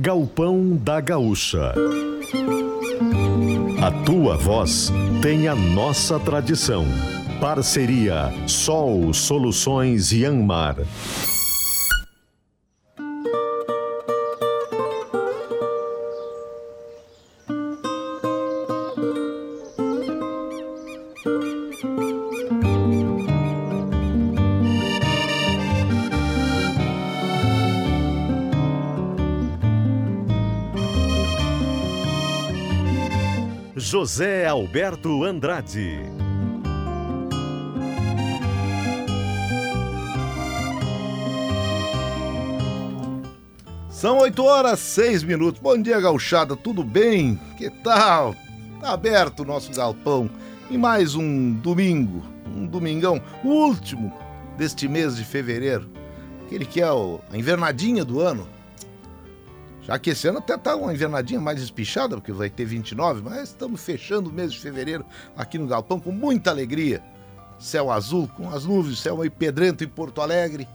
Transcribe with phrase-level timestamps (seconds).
[0.00, 1.74] Galpão da Gaúcha.
[3.82, 6.84] A tua voz tem a nossa tradição.
[7.40, 10.76] Parceria Sol Soluções Yanmar.
[34.06, 35.98] José Alberto Andrade.
[43.90, 45.60] São 8 horas 6 minutos.
[45.60, 46.54] Bom dia, gauchada.
[46.54, 47.36] Tudo bem?
[47.58, 48.36] Que tal?
[48.80, 50.30] Tá aberto o nosso galpão
[50.70, 52.22] em mais um domingo,
[52.54, 54.16] um domingão, o último
[54.56, 55.90] deste mês de fevereiro.
[56.44, 58.46] Aquele que é a invernadinha do ano.
[59.86, 63.50] Já que esse ano até tá uma invernadinha mais espichada, porque vai ter 29, mas
[63.50, 67.00] estamos fechando o mês de fevereiro aqui no Galpão com muita alegria.
[67.56, 70.66] Céu azul, com as nuvens, céu meio pedrento em Porto Alegre.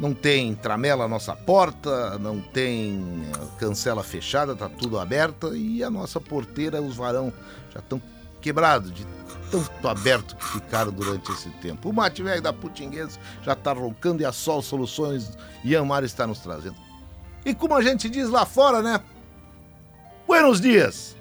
[0.00, 5.84] Não tem tramela à nossa porta, não tem eh, cancela fechada, tá tudo aberta e
[5.84, 7.32] a nossa porteira, os varão
[7.72, 8.02] já estão
[8.40, 9.06] quebrados de
[9.48, 11.90] tanto aberto que ficaram durante esse tempo.
[11.90, 16.40] O mate velho da Putinguês já está roncando e a Sol Soluções Yamar está nos
[16.40, 16.91] trazendo
[17.44, 19.00] e como a gente diz lá fora, né?
[20.26, 21.16] Buenos dias!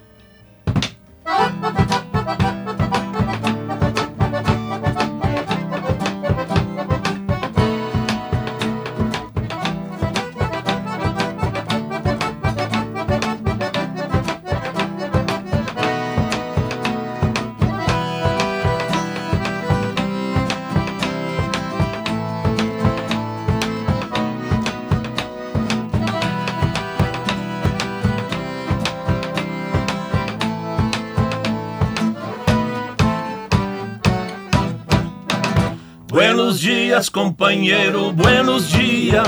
[36.92, 39.26] Dias, companheiro, buenos dias.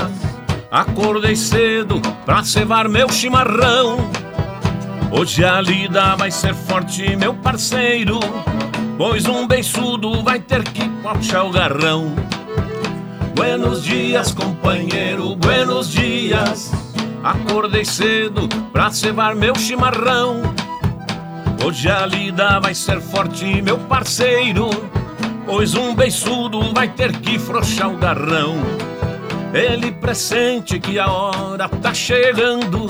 [0.70, 3.96] Acordei cedo pra cevar meu chimarrão.
[5.10, 8.20] Hoje a lida vai ser forte, meu parceiro.
[8.98, 12.14] Pois um beiçudo vai ter que puxar o garrão.
[13.34, 16.70] Buenos dias, companheiro, buenos dias.
[17.22, 20.42] Acordei cedo pra cevar meu chimarrão.
[21.64, 24.68] Hoje a lida vai ser forte, meu parceiro.
[25.46, 28.56] Pois um beiçudo vai ter que frouxar o garrão.
[29.52, 32.86] Ele pressente que a hora tá chegando.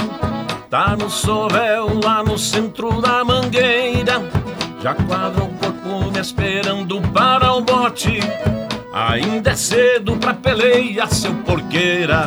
[0.70, 4.22] Tá no sovel lá no centro da mangueira.
[4.80, 8.20] Já quadra o corpo me esperando para o bote.
[8.92, 12.24] Ainda é cedo pra peleia, seu porqueira.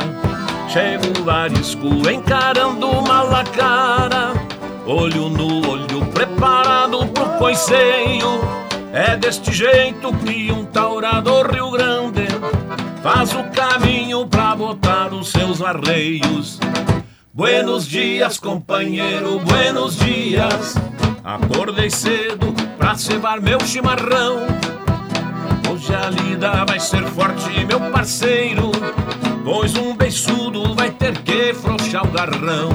[0.68, 4.34] Chega o arisco encarando mal a cara.
[4.86, 8.67] Olho no olho, preparado pro coiceio.
[8.98, 12.26] É deste jeito que um taurador Rio Grande
[13.00, 16.58] faz o caminho pra botar os seus arreios.
[17.32, 20.74] Buenos dias, companheiro, buenos dias.
[21.22, 24.48] Acordei cedo pra cevar meu chimarrão.
[25.70, 28.72] Hoje a lida vai ser forte, meu parceiro.
[29.44, 32.70] Pois um beiçudo vai ter que frouxar o garrão.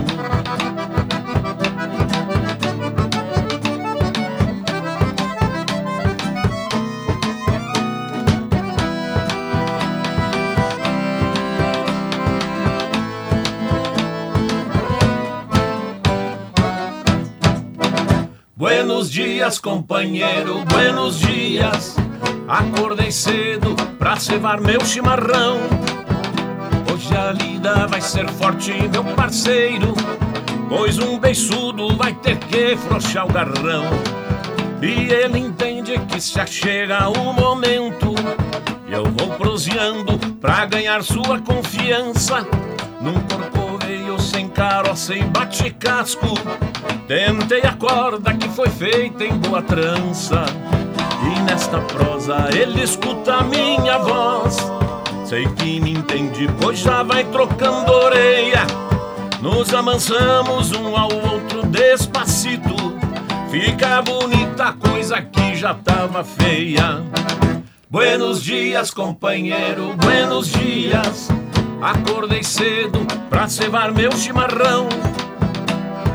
[18.64, 21.98] Buenos dias, companheiro, buenos dias.
[22.48, 25.58] Acordei cedo pra cevar meu chimarrão.
[26.90, 29.94] Hoje a lida vai ser forte, meu parceiro.
[30.70, 33.84] Pois um beiçudo vai ter que frouxar o garrão.
[34.82, 38.16] E ele entende que se achega o momento.
[38.88, 42.48] Eu vou proseando pra ganhar sua confiança.
[43.02, 43.63] Num sem
[44.54, 46.34] caroça e bate-casco.
[47.08, 50.46] Tentei a corda que foi feita em boa trança.
[51.26, 54.58] E nesta prosa ele escuta a minha voz.
[55.26, 58.66] Sei que me entende, pois já vai trocando orelha.
[59.42, 62.76] Nos amansamos um ao outro despacito.
[63.50, 67.04] Fica bonita a coisa que já tava feia.
[67.90, 71.30] Buenos dias, companheiro, buenos dias.
[71.84, 74.88] Acordei cedo pra cevar meu chimarrão.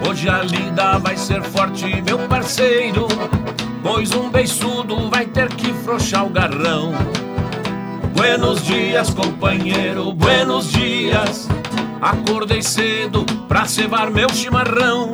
[0.09, 3.07] Hoje a lida vai ser forte, meu parceiro.
[3.83, 6.95] Pois um beiçudo vai ter que frouxar o garrão.
[8.17, 11.47] Buenos dias, companheiro, buenos dias.
[12.01, 15.13] Acordei cedo pra cevar meu chimarrão.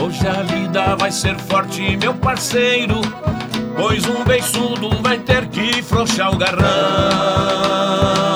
[0.00, 3.00] Hoje a lida vai ser forte, meu parceiro.
[3.76, 8.33] Pois um beiçudo vai ter que frouxar o garrão.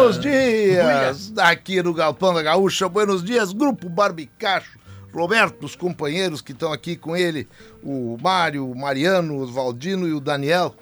[0.00, 1.32] Buenos dias!
[1.36, 4.78] Aqui no Galpão da Gaúcha, buenos dias, Grupo Barbicacho.
[5.12, 7.46] Roberto, os companheiros que estão aqui com ele,
[7.82, 10.74] o Mário, o Mariano, o Valdino e o Daniel.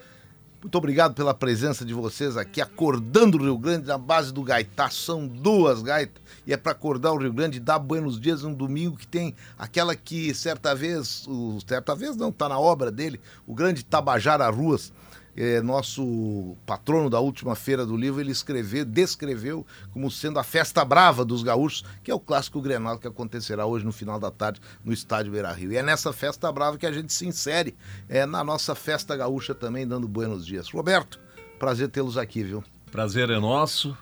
[0.62, 4.88] Muito obrigado pela presença de vocês aqui, acordando o Rio Grande na base do Gaitá.
[4.88, 8.54] São duas gaitas e é para acordar o Rio Grande e dar buenos dias um
[8.54, 13.20] domingo que tem aquela que certa vez, o, certa vez não, tá na obra dele,
[13.48, 14.92] o grande Tabajara Ruas
[15.40, 20.84] é, nosso patrono da última feira do livro, ele escreveu, descreveu como sendo a festa
[20.84, 24.60] brava dos gaúchos, que é o clássico Grenal que acontecerá hoje no final da tarde
[24.84, 25.70] no estádio Beira Rio.
[25.70, 27.76] E é nessa festa brava que a gente se insere
[28.08, 30.68] é, na nossa festa gaúcha também, dando buenos dias.
[30.70, 31.20] Roberto,
[31.56, 32.64] prazer tê-los aqui, viu?
[32.90, 33.96] Prazer é nosso.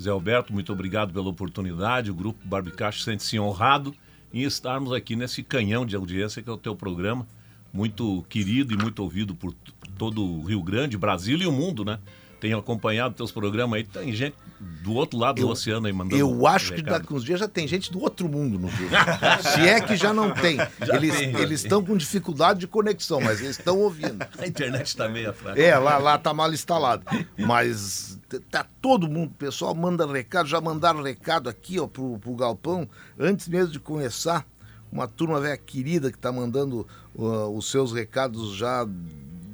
[0.00, 2.10] Zé Alberto, muito obrigado pela oportunidade.
[2.10, 3.94] O Grupo Barbicacho sente-se honrado
[4.32, 7.26] em estarmos aqui nesse canhão de audiência que é o teu programa,
[7.70, 9.54] muito querido e muito ouvido por
[10.00, 11.98] todo o Rio Grande, Brasil e o mundo, né?
[12.40, 16.16] Tenho acompanhado teus programas aí, tem gente do outro lado eu, do oceano aí mandando.
[16.16, 18.88] Eu acho que daqui uns dias já tem gente do outro mundo no Rio.
[19.52, 20.56] Se é que já não tem.
[20.56, 24.24] Já eles tem, eles estão com dificuldade de conexão, mas eles estão ouvindo.
[24.40, 25.60] A internet está meio fraca.
[25.60, 27.04] É, lá, lá tá mal instalado.
[27.36, 28.18] Mas
[28.50, 32.88] tá todo mundo, o pessoal manda recado, já mandaram recado aqui, ó, pro, pro Galpão,
[33.18, 34.46] antes mesmo de começar.
[34.90, 38.84] Uma turma velha querida que tá mandando uh, os seus recados já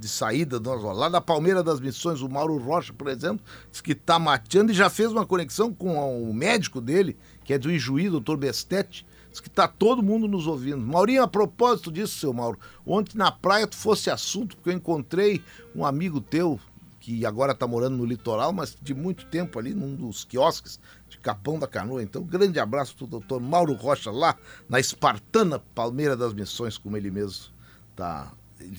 [0.06, 0.60] de saída,
[0.94, 4.74] lá da Palmeira das Missões, o Mauro Rocha, por exemplo, diz que está mateando e
[4.74, 9.40] já fez uma conexão com o médico dele, que é do Ijuí, doutor Bestete, diz
[9.40, 10.78] que está todo mundo nos ouvindo.
[10.78, 15.42] Maurinho, a propósito disso, seu Mauro, ontem na praia tu fosse assunto, porque eu encontrei
[15.74, 16.60] um amigo teu,
[17.00, 21.18] que agora está morando no litoral, mas de muito tempo ali, num dos quiosques de
[21.18, 22.02] Capão da Canoa.
[22.02, 24.36] Então, grande abraço para o doutor Mauro Rocha, lá
[24.68, 27.54] na Espartana Palmeira das Missões, como ele mesmo
[27.90, 28.32] está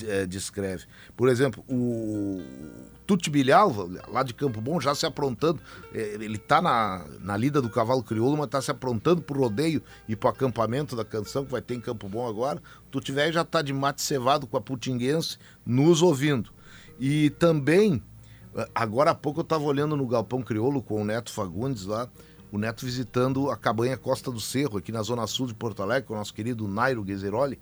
[0.07, 0.85] é, descreve.
[1.15, 2.41] Por exemplo, o
[3.05, 5.61] Tuti Bilhal, lá de Campo Bom, já se aprontando.
[5.93, 9.41] É, ele está na, na lida do cavalo crioulo, mas está se aprontando para o
[9.41, 12.61] rodeio e para o acampamento da canção que vai ter em Campo Bom agora.
[12.87, 16.51] O Tuti Velho já está de mate cevado com a Putinguense nos ouvindo.
[16.99, 18.01] E também,
[18.73, 22.09] agora há pouco eu estava olhando no Galpão Crioulo com o Neto Fagundes lá,
[22.51, 26.07] o Neto visitando a cabanha Costa do Cerro, aqui na zona sul de Porto Alegre,
[26.07, 27.59] com o nosso querido Nairo Guezeroli.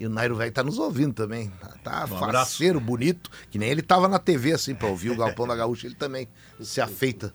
[0.00, 1.50] E o Nairo Velho tá nos ouvindo também.
[1.82, 5.46] Tá um faceiro, bonito, que nem ele tava na TV, assim, pra ouvir o Galpão
[5.46, 6.28] da Gaúcha, ele também
[6.60, 7.32] se afeita.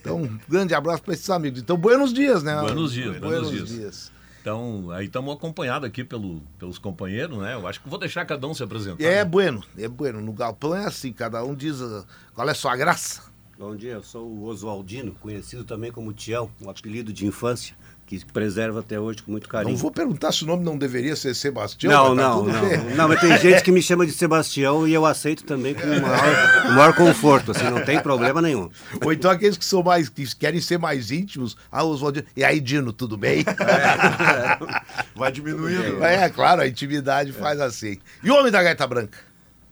[0.00, 1.60] Então, um grande abraço para esses amigos.
[1.60, 2.58] Então, buenos dias, né?
[2.60, 3.68] Buenos dias, buenos, buenos dias.
[3.68, 4.12] dias.
[4.40, 7.54] Então, aí estamos acompanhados aqui pelo, pelos companheiros, né?
[7.54, 9.02] Eu acho que vou deixar cada um se apresentar.
[9.02, 9.24] É né?
[9.24, 10.22] bueno, é bueno.
[10.22, 13.22] No Galpão é assim, cada um diz uh, qual é a sua graça.
[13.58, 17.76] Bom dia, eu sou o Oswaldino, conhecido também como Tião, um apelido de infância
[18.08, 19.72] que preserva até hoje com muito carinho.
[19.72, 21.92] Não vou perguntar se o nome não deveria ser Sebastião.
[21.92, 23.08] Não, tá não, não, não.
[23.08, 26.74] mas tem gente que me chama de Sebastião e eu aceito também com o maior,
[26.74, 28.70] maior, conforto, assim, não tem problema nenhum.
[29.04, 32.60] Ou então aqueles que são mais, que querem ser mais íntimos, ah, Oswaldino, e aí,
[32.60, 33.40] Dino, tudo bem?
[33.40, 34.94] É.
[35.14, 36.02] Vai diminuindo.
[36.02, 37.34] É, é, claro, a intimidade é.
[37.34, 37.98] faz assim.
[38.24, 39.18] E o Homem da Gaita Branca?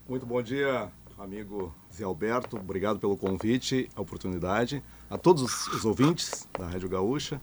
[0.07, 0.89] Muito bom dia,
[1.19, 4.83] amigo Zé Alberto, obrigado pelo convite, a oportunidade.
[5.09, 7.41] A todos os ouvintes da Rádio Gaúcha.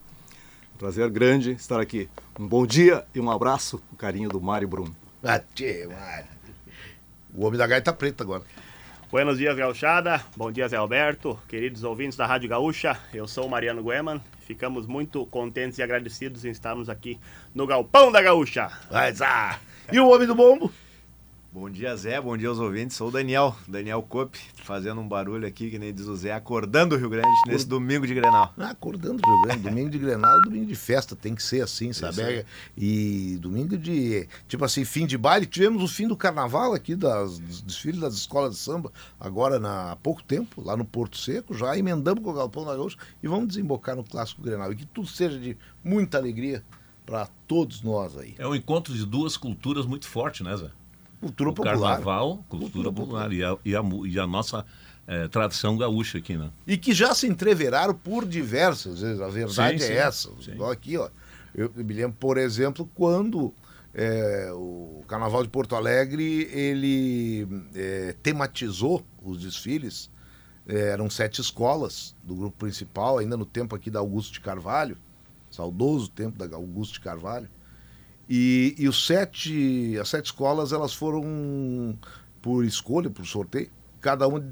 [0.83, 2.09] Prazer grande estar aqui.
[2.37, 4.93] Um bom dia e um abraço, o carinho do Mário Bruno.
[5.23, 6.27] Atê, Mário.
[7.33, 8.43] O homem da gaita preta agora.
[9.09, 10.21] Buenos dias, Gauchada.
[10.35, 11.39] Bom dia, Zé Alberto.
[11.47, 14.19] Queridos ouvintes da Rádio Gaúcha, eu sou o Mariano Gueman.
[14.41, 17.17] Ficamos muito contentes e agradecidos em estarmos aqui
[17.55, 18.69] no Galpão da Gaúcha.
[18.91, 19.57] Mas, ah.
[19.89, 20.69] E o homem do bombo?
[21.53, 22.19] Bom dia, Zé.
[22.19, 22.97] Bom dia aos ouvintes.
[22.97, 26.95] Sou o Daniel, Daniel Cope, fazendo um barulho aqui, que nem diz o Zé, acordando
[26.95, 28.51] o Rio Grande nesse domingo de Grenal.
[28.57, 29.61] Ah, acordando o Rio Grande.
[29.61, 32.43] domingo de Grenal, domingo de festa, tem que ser assim, sabe?
[32.75, 35.45] E domingo de, tipo assim, fim de baile.
[35.45, 39.91] Tivemos o fim do carnaval aqui, das, dos desfiles das escolas de samba, agora na,
[39.91, 41.53] há pouco tempo, lá no Porto Seco.
[41.53, 44.73] Já emendamos com o Galpão da Gaúcha e vamos desembocar no Clássico Grenal.
[44.73, 46.63] E que tudo seja de muita alegria
[47.05, 48.33] para todos nós aí.
[48.39, 50.71] É um encontro de duas culturas muito forte, né, Zé?
[51.23, 51.79] Cultura o popular.
[51.79, 53.33] Carnaval, cultura, cultura popular, popular.
[53.33, 54.65] E, a, e, a, e a nossa
[55.07, 56.51] é, tradição gaúcha aqui, né?
[56.67, 59.21] E que já se entreveraram por diversas vezes.
[59.21, 60.29] A verdade sim, é sim, essa.
[60.41, 60.51] Sim.
[60.51, 61.09] Igual aqui, ó.
[61.55, 63.53] Eu me lembro, por exemplo, quando
[63.93, 70.11] é, o Carnaval de Porto Alegre ele é, tematizou os desfiles.
[70.65, 74.97] Eram sete escolas do grupo principal, ainda no tempo aqui da Augusto de Carvalho,
[75.51, 77.49] saudoso tempo da Augusto de Carvalho.
[78.29, 81.97] E, e os sete, as sete escolas elas foram
[82.41, 83.69] por escolha, por sorteio,
[84.01, 84.51] cada um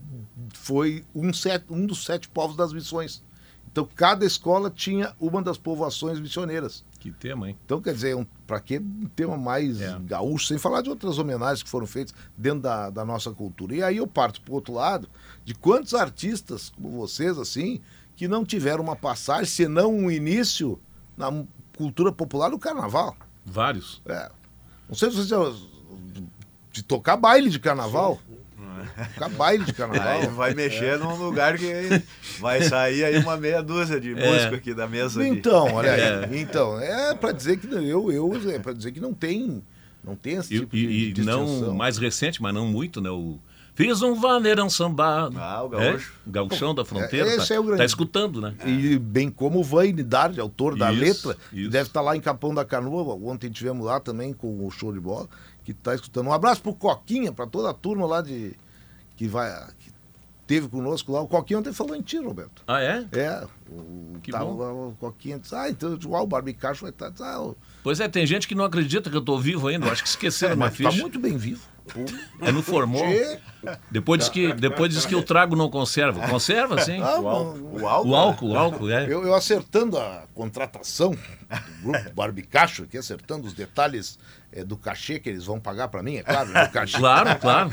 [0.54, 3.24] foi um, set, um dos sete povos das missões.
[3.72, 6.84] Então, cada escola tinha uma das povoações missioneiras.
[7.00, 7.58] Que tema, hein?
[7.66, 9.98] Então, quer dizer, um, para que um tema mais É.
[10.04, 13.74] gaúcho, sem falar de outras homenagens que foram feitas dentro da, da nossa cultura.
[13.74, 15.10] E aí eu parto para o outro lado,
[15.46, 17.80] de quantos artistas como vocês, assim,
[18.16, 20.78] que não tiveram uma passagem, senão um início
[21.16, 21.32] na
[21.78, 23.16] cultura popular do carnaval.
[23.45, 24.01] Vários.
[24.07, 24.29] É.
[24.88, 25.53] Não sei se vocês já-
[26.71, 28.19] de tocar baile de carnaval.
[29.13, 30.31] Tocar baile de Aí carnaval.
[30.31, 32.01] vai mexer num lugar que
[32.39, 34.31] vai sair aí uma meia dúzia de É.
[34.33, 35.21] músico aqui da mesa.
[35.21, 36.39] de- Então, olha aí.
[36.41, 39.62] Então, é para dizer que eu, eu é para dizer que não tem,
[40.03, 43.01] não tem esse E, tipo de, e- e de não mais recente, mas não muito,
[43.01, 43.10] né?
[43.10, 43.38] O
[43.74, 45.38] Fiz um vaneirão sambado.
[45.40, 46.13] Ah, o gaúcho.
[46.28, 46.30] É?
[46.30, 47.28] Gauchão da fronteira.
[47.34, 48.54] esse tá, é o grande- tá escutando, né?
[48.66, 51.70] E bem como o Vaine Dardi, autor da Isso, letra, isso.
[51.70, 53.16] deve estar lá em Capão da Canoa.
[53.16, 55.28] Ontem tivemos lá também com o show de bola,
[55.63, 56.28] que está escutando.
[56.28, 58.54] Um abraço pro Coquinha, para toda a turma lá de.
[59.16, 59.50] que vai.
[59.80, 59.90] que
[60.46, 61.22] teve conosco lá.
[61.22, 62.62] O Coquinha ontem falou em ti, Roberto.
[62.68, 63.06] Ah, é?
[63.13, 64.58] É, o, Que tava bom.
[64.58, 67.13] lá, o Coquinha disse, ah, então ah, o Barbicacho vai estar.
[67.22, 69.90] Ah, o- Pois é, tem gente que não acredita que eu tô vivo ainda.
[69.90, 70.92] Acho que esqueceram a minha tá ficha.
[71.01, 71.71] muito bem vivo.
[72.41, 73.01] É no formol.
[73.03, 73.39] Tchê.
[73.89, 76.27] Depois diz que, depois diz que o trago não conserva.
[76.27, 77.01] Conserva, sim.
[77.01, 79.05] Ah, O álcool, o álcool, O álcool, o álcool, é.
[79.05, 84.17] Eu, eu acertando a contratação do grupo Barbicacho aqui, acertando os detalhes
[84.51, 86.97] eh, do cachê que eles vão pagar para mim, é claro, né, o cachê.
[86.97, 87.71] Claro, claro.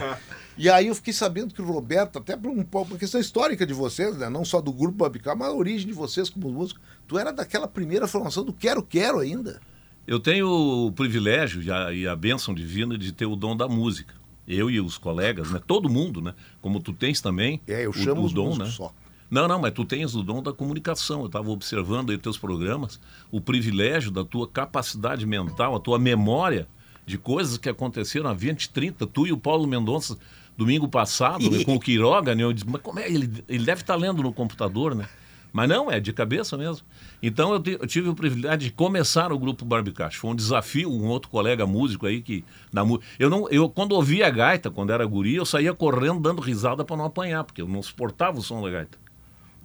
[0.57, 3.65] E aí eu fiquei sabendo que o Roberto, até por um pouco, uma questão histórica
[3.65, 4.29] de vocês, né?
[4.29, 6.83] Não só do grupo Babicar, mas a origem de vocês como músicos.
[7.07, 9.61] Tu era daquela primeira formação do Quero Quero ainda.
[10.09, 10.49] Eu tenho
[10.87, 14.15] o privilégio e a, e a bênção divina de ter o dom da música.
[14.47, 15.61] Eu e os colegas, né?
[15.67, 16.35] Todo mundo, né?
[16.63, 17.61] Como tu tens também.
[17.69, 18.65] É, eu o- chamo o os dom, né?
[18.71, 18.91] só.
[19.31, 21.21] Não, não, mas tu tens o dom da comunicação.
[21.21, 22.99] Eu estava observando aí teus programas,
[23.31, 26.67] o privilégio da tua capacidade mental, a tua memória
[27.05, 29.07] de coisas que aconteceram há 20, 30.
[29.07, 30.17] Tu e o Paulo Mendonça,
[30.57, 32.43] domingo passado, né, com o Quiroga, né?
[32.45, 33.07] Eu disse, mas como é?
[33.07, 35.07] Ele, ele deve estar lendo no computador, né?
[35.53, 36.87] Mas não, é de cabeça mesmo.
[37.23, 40.21] Então eu, te- eu tive o privilégio de começar o grupo Barbicacho.
[40.21, 42.83] Foi um desafio, um outro colega músico aí que na
[43.19, 46.85] eu não, eu quando ouvia a gaita, quando era guri, eu saía correndo dando risada
[46.85, 48.99] para não apanhar, porque eu não suportava o som da gaita.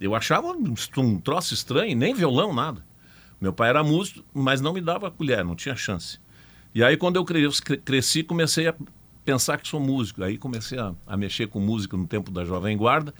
[0.00, 2.84] Eu achava um, um troço estranho, nem violão, nada.
[3.40, 6.18] Meu pai era músico, mas não me dava colher, não tinha chance.
[6.74, 8.74] E aí, quando eu cre- cre- cresci, comecei a
[9.24, 10.24] pensar que sou músico.
[10.24, 13.14] Aí comecei a, a mexer com música no tempo da Jovem Guarda.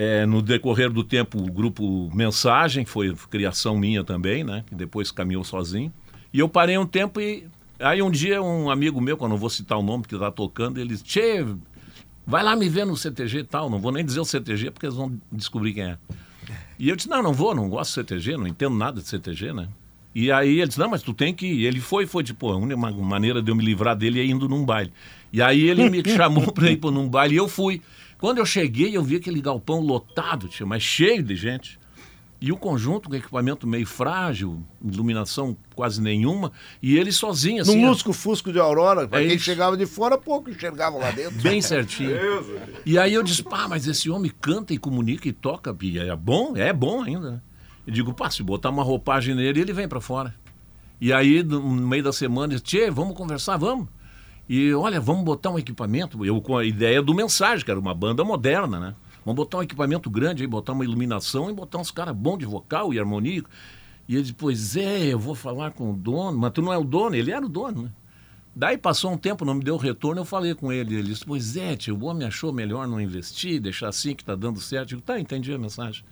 [0.00, 4.62] É, no decorrer do tempo, o grupo Mensagem foi criação minha também, né?
[4.68, 5.92] Que depois caminhou sozinho.
[6.32, 7.48] E eu parei um tempo e
[7.80, 10.30] aí um dia um amigo meu, que eu não vou citar o nome que está
[10.30, 11.44] tocando, ele disse, Tchê,
[12.24, 13.68] vai lá me ver no CTG e tal.
[13.68, 15.98] Não vou nem dizer o CTG porque eles vão descobrir quem é.
[16.78, 19.52] E eu disse, não, não vou, não gosto de CTG, não entendo nada de CTG,
[19.52, 19.66] né?
[20.14, 21.64] E aí ele disse, não, mas tu tem que ir.
[21.64, 24.64] Ele foi, foi tipo, a única maneira de eu me livrar dele é indo num
[24.64, 24.92] baile.
[25.32, 27.82] E aí ele me chamou para ir para num baile e eu fui.
[28.18, 31.78] Quando eu cheguei, eu vi aquele galpão lotado, tio, mas cheio de gente.
[32.40, 37.76] E o conjunto com equipamento meio frágil, iluminação quase nenhuma, e ele sozinho, assim.
[37.80, 39.44] Num ó, Lusco Fusco de Aurora, para É quem isso.
[39.44, 41.40] chegava de fora, pouco enxergava lá dentro.
[41.40, 42.12] Bem certinho.
[42.86, 46.14] E aí eu disse, pá, mas esse homem canta e comunica e toca, e é
[46.14, 47.40] bom, é bom ainda, né?
[47.84, 50.32] Eu digo, pá, se botar uma roupagem nele, ele vem pra fora.
[51.00, 53.88] E aí, no meio da semana, ele disse, Tchê, vamos conversar, vamos.
[54.48, 57.94] E olha, vamos botar um equipamento, eu com a ideia do Mensagem, que era uma
[57.94, 58.94] banda moderna, né?
[59.24, 62.46] Vamos botar um equipamento grande aí, botar uma iluminação e botar uns caras bons de
[62.46, 63.42] vocal e harmonia.
[64.08, 66.78] E ele disse, pois é, eu vou falar com o dono, mas tu não é
[66.78, 67.92] o dono, ele era o dono, né?
[68.56, 70.96] Daí passou um tempo, não me deu retorno, eu falei com ele.
[70.96, 74.34] Ele disse, pois é, tio, o homem achou melhor não investir, deixar assim que tá
[74.34, 74.82] dando certo.
[74.82, 76.02] Eu digo, tá, entendi a mensagem.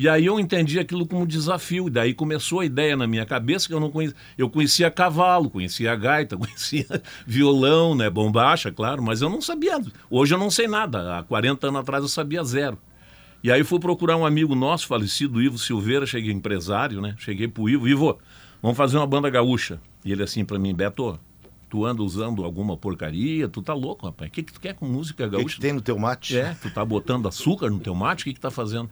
[0.00, 1.88] E aí eu entendi aquilo como desafio.
[1.88, 4.16] E daí começou a ideia na minha cabeça que eu não conhecia.
[4.38, 6.86] Eu conhecia cavalo, conhecia gaita, conhecia
[7.26, 8.08] violão, né?
[8.08, 9.80] Bombacha, claro, mas eu não sabia.
[10.08, 11.18] Hoje eu não sei nada.
[11.18, 12.78] Há 40 anos atrás eu sabia zero.
[13.42, 17.16] E aí fui procurar um amigo nosso, falecido Ivo Silveira, cheguei empresário, né?
[17.18, 18.18] Cheguei pro Ivo, Ivo,
[18.62, 19.80] vamos fazer uma banda gaúcha.
[20.04, 21.18] E ele assim para mim, Beto,
[21.68, 24.30] tu anda usando alguma porcaria, tu tá louco, rapaz.
[24.30, 25.56] O que, que tu quer com música O que, gaúcha?
[25.56, 26.38] que tem no teu mate?
[26.38, 28.88] É, tu tá botando açúcar no teu mate, o que que tá fazendo?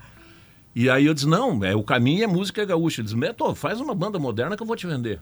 [0.79, 3.01] E aí eu disse, não, é, o caminho é música gaúcha.
[3.01, 5.19] Ele disse, Beto, faz uma banda moderna que eu vou te vender.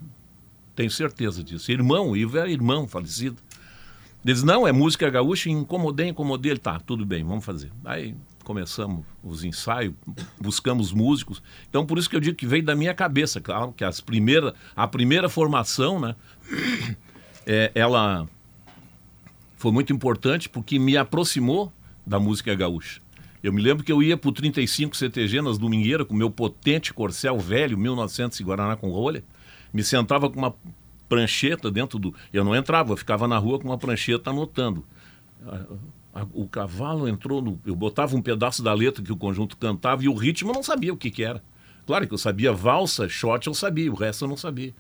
[0.75, 1.71] Tenho certeza disso.
[1.71, 3.37] Irmão, Ivo era irmão, falecido.
[4.25, 6.51] Ele disse, não, é música gaúcha, incomodei, incomodei.
[6.51, 7.71] Ele, tá, tudo bem, vamos fazer.
[7.85, 9.95] Aí começamos os ensaios,
[10.41, 11.41] buscamos músicos.
[11.71, 14.55] Então, por isso que eu digo que veio da minha cabeça, claro, que as primeira,
[14.75, 16.17] a primeira formação, né,
[17.47, 18.29] é, ela
[19.57, 21.73] foi muito importante porque me aproximou
[22.05, 23.04] da música gaúcha.
[23.45, 27.39] Eu me lembro que eu ia pro 35 CTG nas domingueiras com meu potente corcel
[27.39, 29.23] velho, 1900 e Guaraná com rolha,
[29.73, 30.55] me sentava com uma
[31.09, 32.15] prancheta dentro do...
[32.33, 34.85] Eu não entrava, eu ficava na rua com uma prancheta anotando
[36.33, 37.61] o cavalo entrou no.
[37.67, 40.63] Eu botava um pedaço da letra que o conjunto cantava e o ritmo eu não
[40.63, 41.43] sabia o que, que era.
[41.87, 44.73] Claro que eu sabia valsa, shot, eu sabia, o resto eu não sabia.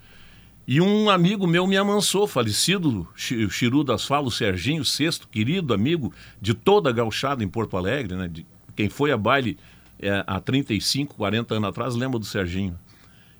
[0.66, 5.75] E um amigo meu me amansou, falecido, o Chiru das Falas, o Serginho Sexto, querido
[5.75, 8.28] amigo de toda a gauchada em Porto Alegre, né?
[8.28, 9.58] De, quem foi a baile
[9.98, 12.78] é, há 35, 40 anos atrás, lembra do Serginho.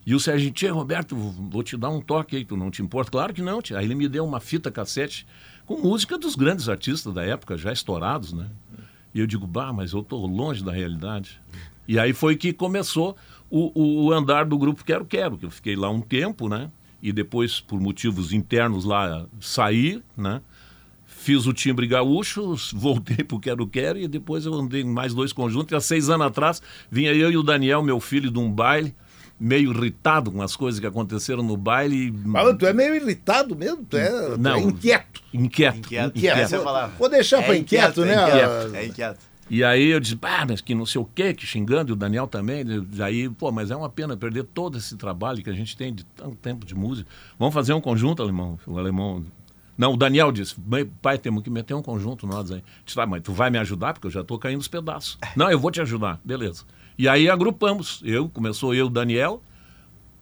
[0.07, 3.11] E o Serginho, tia, Roberto, vou te dar um toque aí, tu não te importa?
[3.11, 3.79] Claro que não, tia.
[3.79, 5.27] Aí ele me deu uma fita cassete
[5.65, 8.51] com música dos grandes artistas da época, já estourados, né?
[9.15, 11.41] E eu digo, bah, mas eu tô longe da realidade.
[11.87, 13.17] E aí foi que começou
[13.49, 16.71] o, o andar do grupo Quero Quero, que eu fiquei lá um tempo, né?
[17.03, 20.43] E depois, por motivos internos lá, saí, né?
[21.25, 25.33] Fiz o timbre gaúcho, voltei pro Quero Quero e depois eu andei em mais dois
[25.33, 25.73] conjuntos.
[25.73, 28.95] E há seis anos atrás, vinha eu e o Daniel, meu filho, de um baile,
[29.41, 32.13] meio irritado com as coisas que aconteceram no baile.
[32.27, 34.57] Mas tu é meio irritado mesmo, tu é, tu Não.
[34.57, 35.23] é inquieto.
[35.33, 35.79] Inquieto.
[35.79, 36.19] Inquieto.
[36.19, 36.55] Inquieto.
[36.57, 36.95] É palavra.
[36.99, 38.29] Vou deixar pra inquieto, é né?
[38.29, 39.21] Inquieto, é inquieto.
[39.49, 41.97] E aí eu disse, ah, mas que não sei o quê, que xingando, e o
[41.97, 42.67] Daniel também.
[42.93, 45.95] E aí, pô, mas é uma pena perder todo esse trabalho que a gente tem
[45.95, 47.09] de tanto tempo de música.
[47.39, 48.59] Vamos fazer um conjunto, alemão.
[48.67, 49.25] O alemão.
[49.77, 52.63] Não, o Daniel disse, "Mãe, pai, temos que meter um conjunto nós aí.
[52.85, 55.19] Disse, ah, mas tu vai me ajudar, porque eu já tô caindo os pedaços.
[55.37, 56.65] Não, eu vou te ajudar, beleza.
[56.97, 58.01] E aí agrupamos.
[58.05, 59.43] Eu, começou eu, o Daniel,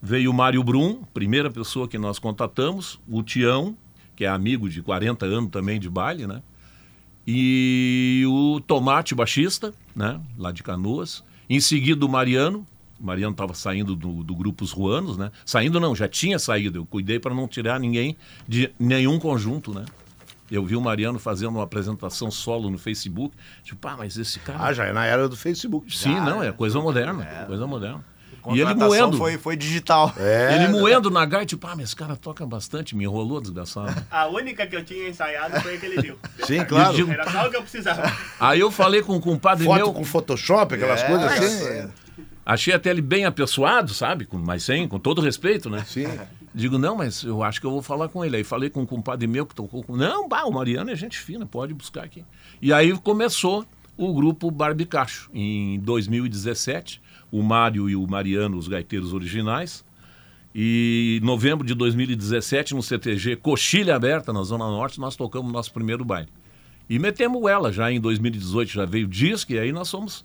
[0.01, 3.77] veio o Mário Brum, primeira pessoa que nós contatamos, o Tião,
[4.17, 6.43] que é amigo de 40 anos também de baile, né?
[7.27, 10.21] E o Tomate, baixista, né?
[10.37, 11.23] Lá de Canoas.
[11.49, 12.67] Em seguida, o Mariano.
[13.03, 15.33] O Mariano estava saindo do, do grupo Os Ruanos, né?
[15.45, 16.79] Saindo não, já tinha saído.
[16.79, 18.17] Eu cuidei para não tirar ninguém
[18.47, 19.85] de nenhum conjunto, né?
[20.49, 23.35] Eu vi o Mariano fazendo uma apresentação solo no Facebook.
[23.65, 24.59] Tipo, pá, mas esse cara.
[24.67, 25.95] Ah, já é na era do Facebook.
[25.97, 27.25] Sim, não, é coisa moderna.
[27.47, 28.05] Coisa moderna.
[28.53, 29.17] E ele moendo.
[29.19, 30.13] Foi, foi digital.
[30.17, 34.05] É, Ele moendo na gaita, tipo, ah, mas esse cara toca bastante, me enrolou, desgraçado.
[34.11, 36.19] A única que eu tinha ensaiado foi a que ele viu.
[36.45, 36.93] Sim, claro.
[36.95, 38.03] digo- Era só o que eu precisava.
[38.41, 41.89] Aí eu falei com um compadre Foto meu, com Photoshop, aquelas É, coisas assim.
[42.45, 44.25] Achei até ele bem apessoado, sabe?
[44.25, 45.85] Com- Mas sem, com todo respeito, né?
[45.87, 46.07] Sim.
[46.55, 48.37] Digo, não, mas eu acho que eu vou falar com ele.
[48.37, 49.97] Aí falei com um compadre meu que tocou com.
[49.97, 52.25] Não, bah, o Mariano é gente fina, pode buscar aqui.
[52.61, 53.65] E aí começou
[53.97, 55.31] o grupo Barbicacho.
[55.33, 57.01] Em 2017,
[57.31, 59.85] o Mário e o Mariano, os gaiteiros originais.
[60.55, 65.53] E em novembro de 2017, no CTG Coxilha Aberta, na Zona Norte, nós tocamos o
[65.53, 66.29] nosso primeiro baile.
[66.91, 70.23] E metemos ela, já em 2018 já veio o disco, e aí nós fomos.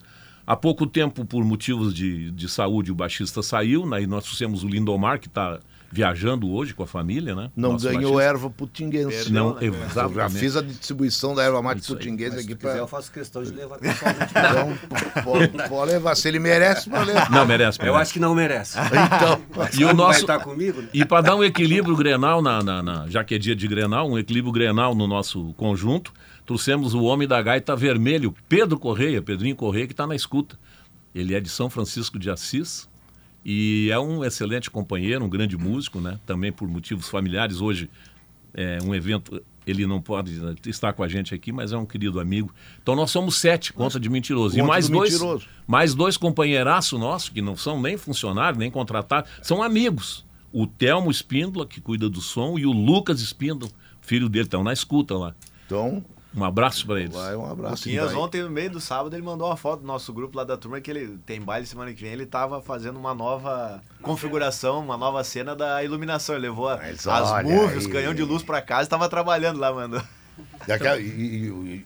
[0.48, 4.68] Há pouco tempo, por motivos de, de saúde, o baixista saiu, aí nós trouxemos o
[4.68, 7.50] Lindomar, que está viajando hoje com a família, né?
[7.56, 8.24] Não Nosso ganhou baixista.
[8.24, 9.32] erva putinguense.
[9.32, 9.60] Não, né?
[9.62, 10.38] Eu já exatamente.
[10.40, 12.72] fiz a distribuição da erva mate putinguense aqui pra.
[12.78, 14.32] eu faço questão de levar pessoalmente.
[14.32, 16.16] Então, pode, pode levar.
[16.16, 17.30] Se ele merece, pode levar.
[17.32, 17.88] Não, merece, merece.
[17.88, 18.78] Eu acho que não merece.
[19.18, 19.42] Então,
[19.80, 20.82] E o Vai nosso, estar comigo?
[20.82, 20.88] né?
[20.94, 24.10] E para dar um equilíbrio grenal, na, na- na- já que é dia de grenal,
[24.10, 26.12] um equilíbrio grenal no nosso conjunto,
[26.48, 30.58] trouxemos o homem da gaita vermelho, Pedro Correia, Pedrinho Correia, que está na escuta.
[31.14, 32.90] Ele é de São Francisco de Assis
[33.46, 36.18] e é um excelente companheiro, um grande músico, né?
[36.26, 37.60] Também por motivos familiares.
[37.60, 37.90] Hoje
[38.54, 42.18] é um evento, ele não pode estar com a gente aqui, mas é um querido
[42.18, 42.54] amigo.
[42.82, 44.56] Então nós somos sete, conta de mentiroso.
[44.56, 45.46] E Conta mais do dois, mentiroso.
[45.68, 50.26] mais dois companheiraços nossos, que não são nem funcionários, nem contratados, são amigos.
[50.54, 54.72] O Telmo Espíndola, que cuida do som, e o Lucas Espíndola, filho dele, estão na
[54.72, 55.36] escuta lá.
[55.66, 57.14] então Um abraço para eles.
[57.16, 57.86] vai um abraço.
[57.88, 58.22] Luquinhas então.
[58.22, 60.80] ontem, no meio do sábado, ele mandou uma foto do nosso grupo lá da turma
[60.80, 62.12] que ele tem baile semana que vem.
[62.12, 66.36] Ele tava fazendo uma nova configuração, uma nova cena da iluminação.
[66.36, 69.08] Ele levou a- Mas as olha movies, os canhão de luz pra casa e tava
[69.10, 70.02] trabalhando lá, mano.
[70.68, 71.86] E, aquela- e- e- e-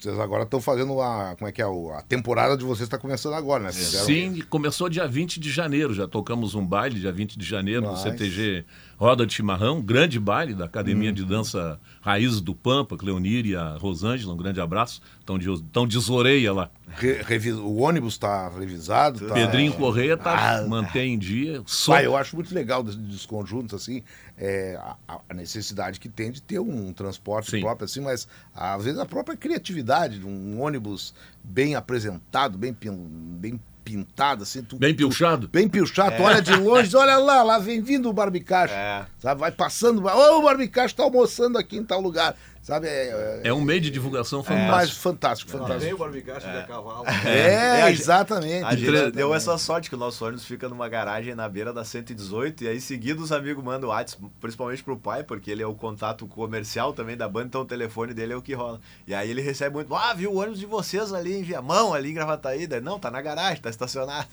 [0.00, 1.36] vocês agora estão fazendo a.
[1.38, 1.66] Como é que é?
[1.66, 3.72] o- A temporada de vocês está começando agora, né?
[3.72, 5.92] Fizeram- Sim, começou dia 20 de janeiro.
[5.94, 8.02] Já tocamos um baile dia 20 de janeiro no Nice.
[8.02, 8.64] CTG
[8.98, 13.76] Roda de Chimarrão, grande baile da Academia de Dança Raízes do Pampa, Cleonir e a
[13.76, 15.00] Rosângela, um grande abraço.
[15.18, 16.70] Estão de, tão de Zoreia lá.
[16.96, 19.26] Re- O ônibus está revisado.
[19.26, 19.34] Tá...
[19.34, 21.62] Pedrinho Correia tá, Ah, mantém em dia.
[21.86, 24.02] Pai, eu acho muito legal dos, dos conjuntos, assim,
[24.38, 24.78] é,
[25.08, 27.60] a, a necessidade que tem de ter um transporte Sim.
[27.60, 33.60] próprio, assim, mas às vezes a própria criatividade de um ônibus bem apresentado, bem, bem
[33.84, 34.62] pintado, assim.
[34.62, 35.48] Tu, Bem pilchado.
[35.48, 38.74] Bem pilchado, tu olha de longe, olha lá, lá vem vindo o Barbicacho.
[38.74, 39.06] É.
[39.18, 42.36] Sabe, vai passando, ô, o Barbicacho tá almoçando aqui em tal lugar.
[42.62, 45.00] Sabe, é, é, É um meio de divulgação mais fantástico.
[45.02, 45.94] fantástico, Tem fantástico.
[45.96, 47.04] o barbicacho de cavalo.
[47.26, 48.64] É, É, a gente- exatamente.
[48.64, 51.72] A gente tre- deu essa sorte que o nosso ônibus fica numa garagem na beira
[51.72, 55.66] da 118 e aí seguido os amigos mandam WhatsApp, principalmente pro pai, porque ele é
[55.66, 58.80] o contato comercial também da banda, então o telefone dele é o que rola.
[59.08, 62.10] E aí ele recebe muito, ah, viu o ônibus de vocês ali em Viamão, ali
[62.10, 64.28] em Gravataí, Daí, não, tá na garagem, tá estacionado.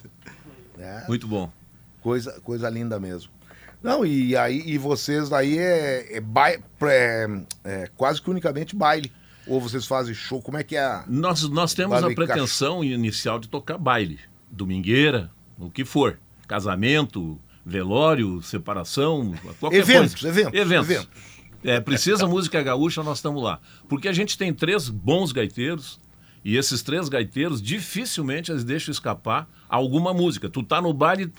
[0.77, 1.03] É.
[1.07, 1.51] Muito bom.
[1.99, 3.31] Coisa, coisa linda mesmo.
[3.81, 7.27] Não, e aí e vocês aí é, é, bai- é-
[7.63, 9.11] é quase que unicamente baile.
[9.47, 10.41] Ou vocês fazem show?
[10.41, 10.83] Como é que é?
[10.83, 14.19] a- Nós, nós temos a pretensão inicial de tocar baile,
[14.51, 16.19] domingueira, o que for.
[16.47, 20.27] Casamento, velório, separação, qualquer Eventos, coisa.
[20.39, 20.89] eventos, eventos.
[20.89, 21.09] eventos.
[21.63, 23.59] É, precisa música gaúcha, nós estamos lá.
[23.87, 25.99] Porque a gente tem três bons gaiteiros
[26.43, 30.49] e esses três gaiteiros dificilmente eles deixam escapar alguma música.
[30.49, 31.31] Tu tá no baile,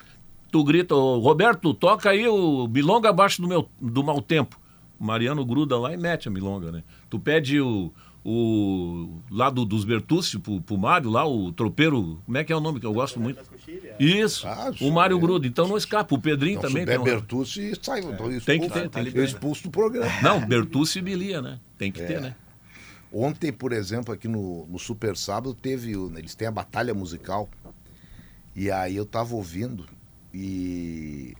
[0.50, 4.58] tu grita, "Ô, Roberto, toca aí o milonga abaixo do meu do mau tempo.
[4.98, 6.82] O Mariano gruda lá e mete a milonga, né?
[7.08, 7.90] Tu pede o,
[8.22, 12.56] o lá do, dos Bertucci pro, pro Mário, lá o tropeiro, como é que é
[12.56, 13.40] o nome que eu gosto muito?
[13.98, 15.20] Isso, Ah, o Mário é.
[15.20, 16.14] gruda, então não escapa.
[16.14, 17.02] O Pedrinho Não, também tem um...
[17.04, 18.00] Bertucci, sai.
[18.00, 19.18] eu expulso, Tem que ter, tem que ter.
[19.18, 20.10] Eu expulso do programa.
[20.22, 21.58] Não, Bertucci e Bilia, né?
[21.78, 22.34] Tem que ter, né?
[23.12, 25.92] Ontem, por exemplo, aqui no, no Super Sábado, teve.
[26.16, 27.48] Eles têm a batalha musical.
[28.54, 29.84] E aí eu tava ouvindo.
[30.32, 31.34] E.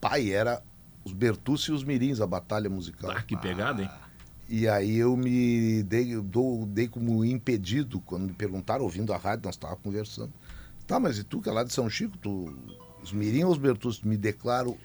[0.00, 0.62] Pai, era
[1.04, 3.10] os Bertucci e os Mirins, a batalha musical.
[3.10, 3.90] Ah, que pegada, hein?
[4.48, 9.16] E aí eu me dei, eu dou- dei como impedido, quando me perguntaram, ouvindo a
[9.16, 10.32] rádio, nós estávamos conversando.
[10.86, 12.56] Tá, mas e tu que é lá de São Chico, tu,
[13.02, 14.06] os Mirim ou os Bertucci?
[14.08, 14.78] Me declaro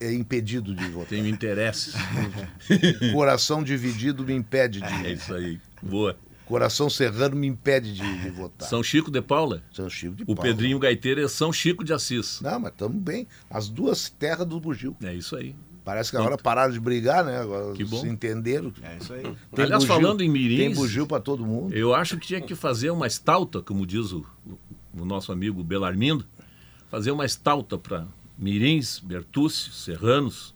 [0.00, 1.10] é, impedido de votar.
[1.10, 1.94] Tenho interesses.
[3.12, 5.12] Coração dividido me impede É de.
[5.12, 5.60] isso aí.
[5.82, 6.16] Boa.
[6.50, 8.68] Coração serrano me impede de, de votar.
[8.68, 9.62] São Chico de Paula.
[9.72, 10.42] São Chico de O Paula.
[10.42, 12.40] Pedrinho Gaiteiro é São Chico de Assis.
[12.40, 13.26] Não, mas estamos bem.
[13.48, 14.96] As duas terras do Bugio.
[15.02, 15.54] É isso aí.
[15.84, 17.38] Parece que agora pararam de brigar, né?
[17.40, 18.00] Agora Que bom.
[18.00, 18.72] se entenderam.
[18.82, 19.22] É isso aí.
[19.54, 21.72] Tem Aliás, bugio- falando em mirins, Tem bugio para todo mundo.
[21.74, 24.26] Eu acho que tinha que fazer uma estalta, como diz o,
[24.92, 26.26] o nosso amigo Belarmindo,
[26.90, 30.54] fazer uma estalta para Mirins, Bertucci, Serranos,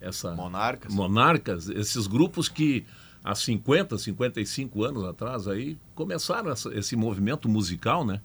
[0.00, 0.92] essa Monarcas.
[0.92, 2.84] monarcas, esses grupos que
[3.22, 8.20] há 50, 55 anos atrás aí começaram essa- esse movimento musical, né?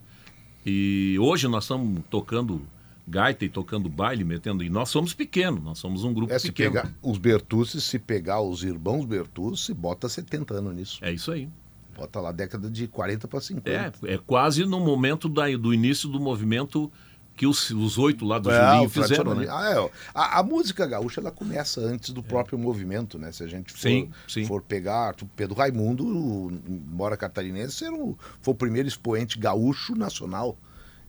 [0.66, 2.62] E hoje nós estamos tocando
[3.08, 4.64] gaita e tocando baile, metendo.
[4.64, 6.72] E nós somos pequenos, nós somos um grupo É, se pequeno.
[6.74, 10.98] pegar os Bertucci, se pegar os irmãos Bertucci, bota 70 anos nisso.
[11.02, 11.48] É isso aí.
[11.96, 13.70] Bota lá década de 40 para 50.
[14.08, 16.92] É, é quase no momento da- do início do movimento
[17.36, 19.48] que os, os oito lá do É, Julinho o fizeram, né?
[19.50, 23.32] Ah, é, a, a música gaúcha ela começa antes do próprio movimento, né?
[23.32, 24.46] Se a gente for, Sim, sim.
[24.46, 30.58] for pegar Pedro Raimundo, o- embora catarinense, era o- foi o primeiro expoente gaúcho nacional.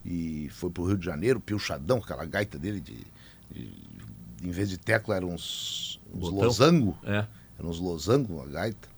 [0.04, 2.96] E foi pro Rio de Janeiro, Pilchadão, aquela gaita dele de,
[3.50, 3.72] de-
[4.42, 6.96] em vez de tecla eram uns, uns losango.
[7.04, 7.24] É.
[7.58, 8.88] Eram uns losango, a gaita.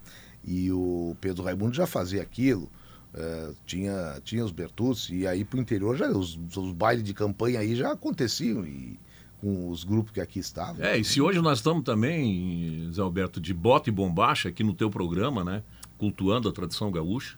[0.45, 2.71] E o Pedro Raimundo já fazia aquilo.
[3.15, 7.61] Eh, tinha, tinha os Bertucci, e aí pro interior já os, os bailes de campanha
[7.61, 8.99] aí já aconteciam e,
[9.41, 10.85] com os grupos que aqui estavam.
[10.85, 14.75] É, e se hoje nós estamos também, Zé Alberto, de bota e bombacha aqui no
[14.75, 15.63] teu programa, né?
[15.97, 17.37] Cultuando a tradição gaúcha.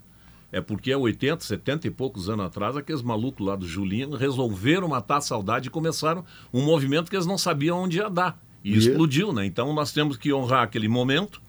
[0.52, 4.88] É porque há 80, 70 e poucos anos atrás, aqueles malucos lá do Julinho resolveram
[4.88, 8.42] matar a saudade e começaram um movimento que eles não sabiam onde ia dar.
[8.64, 9.46] E E- explodiu, né?
[9.46, 11.40] Então nós temos que honrar aquele momento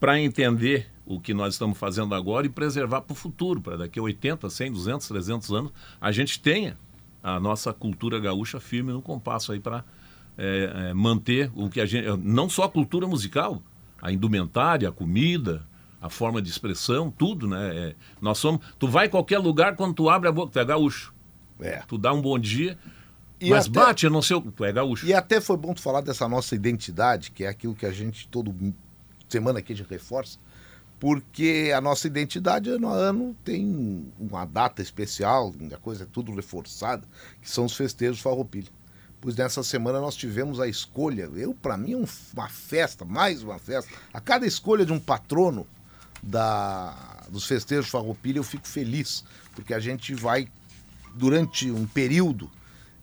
[0.00, 3.98] para entender o que nós estamos fazendo agora e preservar para o futuro, para daqui
[3.98, 6.76] a 80, 100, 200, 300 anos, a gente tenha
[7.22, 9.82] a nossa cultura gaúcha firme no compasso aí para
[10.94, 12.06] manter o que a gente.
[12.22, 13.62] Não só a cultura musical,
[14.00, 15.66] a indumentária, a comida,
[16.00, 17.76] a forma de expressão, tudo, né?
[17.76, 18.60] É, nós somos.
[18.78, 21.12] Tu vai em qualquer lugar, quando tu abre a boca, tu é gaúcho.
[21.60, 21.82] É.
[21.88, 22.78] Tu dá um bom dia,
[23.40, 25.06] E mas até- bate, eu não sei, o- tu é gaúcho.
[25.06, 28.28] E até foi bom tu falar dessa nossa identidade, que é aquilo que a gente
[28.28, 28.54] todo
[29.28, 30.38] semana aqui a gente reforça,
[30.98, 36.34] porque a nossa identidade ano a ano tem uma data especial, a coisa é tudo
[36.34, 37.06] reforçada,
[37.40, 38.68] que são os festejos farroupilha.
[39.20, 43.90] Pois nessa semana nós tivemos a escolha, eu para mim uma festa, mais uma festa.
[44.12, 45.66] A cada escolha de um patrono
[46.22, 50.48] da, dos festejos farroupilha eu fico feliz, porque a gente vai
[51.14, 52.50] durante um período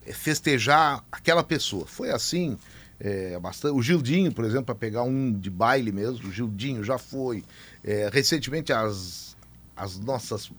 [0.04, 1.86] é, festejar aquela pessoa.
[1.86, 2.58] Foi assim,
[2.98, 3.74] é, bastante.
[3.74, 7.44] O Gildinho, por exemplo, para pegar um de baile mesmo, o Gildinho já foi.
[7.84, 9.36] É, recentemente, as,
[9.76, 10.50] as nossas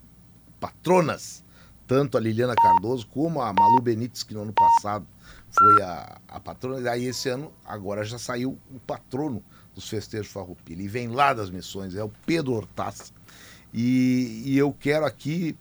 [0.60, 1.44] patronas,
[1.88, 5.08] tanto a Liliana Cardoso como a Malu Benites, que no ano passado
[5.52, 10.28] foi a, a patrona, e aí esse ano, agora já saiu o patrono dos festejos
[10.28, 13.14] Farroupilha, e vem lá das missões, é o Pedro Hortaz.
[13.74, 15.56] E, e eu quero aqui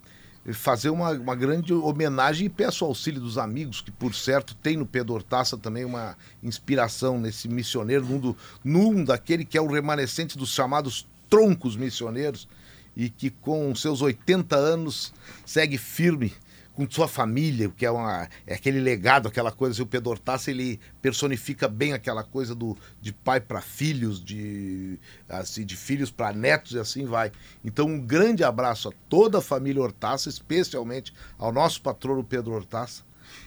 [0.53, 4.85] fazer uma, uma grande homenagem e peço auxílio dos amigos, que por certo tem no
[4.85, 10.37] Pedro Hortaça também uma inspiração nesse missioneiro, num, do, num daquele que é o remanescente
[10.37, 12.47] dos chamados troncos missioneiros,
[12.95, 15.13] e que com seus 80 anos
[15.45, 16.33] segue firme
[16.77, 19.81] com sua família, que é, uma, é aquele legado, aquela coisa.
[19.81, 25.65] O Pedro Hortaça, ele personifica bem aquela coisa do, de pai para filhos, de, assim,
[25.65, 27.31] de filhos para netos e assim vai.
[27.65, 33.01] Então, um grande abraço a toda a família Hortaça, especialmente ao nosso patrono Pedro Hortaça,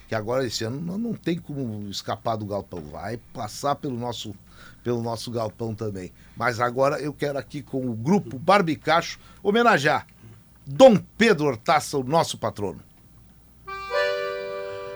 [0.08, 4.34] que agora esse ano não, não tem como escapar do galpão, vai passar pelo nosso
[4.82, 6.10] pelo nosso galpão também.
[6.36, 10.06] Mas agora eu quero aqui com o grupo Barbicacho homenagear
[10.66, 12.89] Dom Pedro Hortaça, o nosso patrono.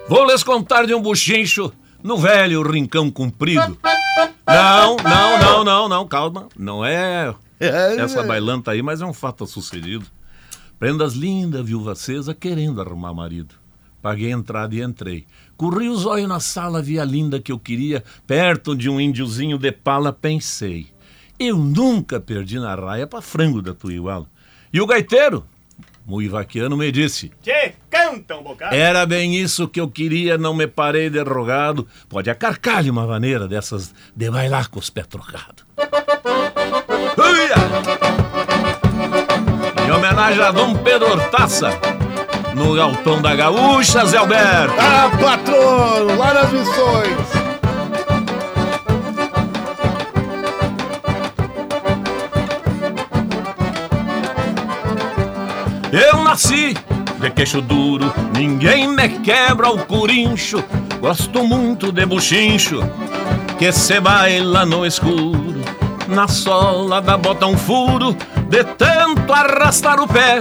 [0.07, 3.79] Vou lhes contar de um buchincho no velho rincão comprido.
[4.47, 6.49] Não, não, não, não, não, calma.
[6.57, 10.07] Não é essa bailanta aí, mas é um fato sucedido.
[10.79, 13.55] Prendas lindas, viúva acesa, querendo arrumar marido.
[14.03, 15.27] Paguei a entrada e entrei.
[15.57, 19.57] Corri os olhos na sala, vi a linda que eu queria, perto de um índiozinho
[19.57, 20.89] de pala, pensei.
[21.39, 24.27] Eu nunca perdi na raia pra frango da Tuiuala.
[24.71, 25.47] E o gaiteiro,
[26.07, 28.75] Muivaquiano, me disse: Tchê, canta um bocado.
[28.75, 31.89] Era bem isso que eu queria, não me parei derrogado.
[32.09, 35.65] Pode acarcar-lhe uma maneira dessas de bailar com os pés trocados.
[39.87, 41.71] Em homenagem a Dom Pedro Hortaça,
[42.55, 44.75] no Galpão da Gaúcha, Zé Alberto.
[44.79, 47.44] Ah, patrono, lá nas missões.
[55.95, 56.75] Eu nasci
[57.21, 60.65] de queixo duro, ninguém me quebra o corincho.
[61.01, 62.81] Gosto muito de buchincho,
[63.57, 65.63] que se baila no escuro.
[66.09, 68.13] Na sola da bota um furo,
[68.49, 70.41] de tanto arrastar o pé.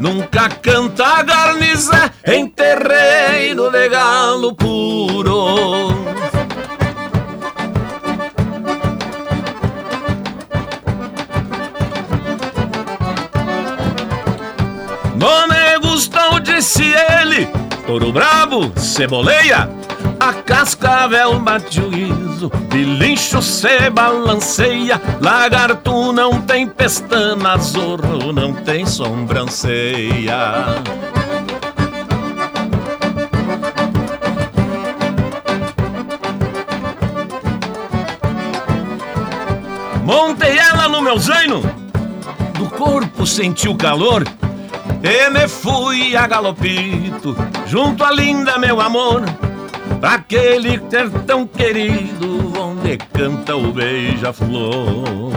[0.00, 5.89] Nunca canta garniza em terreiro de puro.
[15.20, 15.60] Não me
[16.40, 17.46] disse ele.
[17.86, 19.68] Touro brabo, ceboleia.
[20.18, 25.00] A cascavel bate o guizo, pilincho se balanceia.
[25.20, 30.36] Lagarto não tem pestana, zorro não tem sobranceia.
[40.02, 41.60] Montei ela no meu zaino,
[42.54, 44.24] do corpo senti o calor.
[45.02, 47.34] E me fui a galopito,
[47.66, 49.22] junto à linda meu amor,
[49.98, 55.32] pra aquele ter tão querido, onde canta o beija-flor.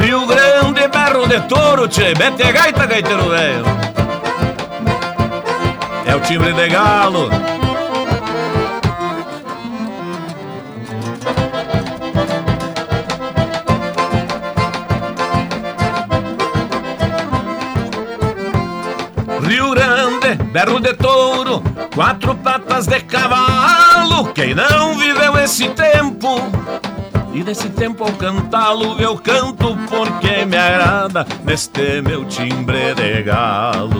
[0.00, 3.64] Rio Grande, berro de touro, tchê, mete a gaita, gaiteiro velho.
[6.06, 7.28] É o timbre de galo.
[20.52, 21.62] Berro de touro,
[21.94, 24.32] quatro patas de cavalo.
[24.32, 26.40] Quem não viveu esse tempo?
[27.32, 33.98] E nesse tempo ao cantá-lo eu canto porque me agrada neste meu timbre de galo.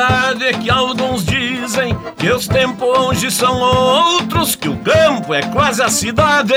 [0.00, 5.42] É verdade que alguns dizem que os tempos hoje são outros, que o campo é
[5.42, 6.54] quase a cidade.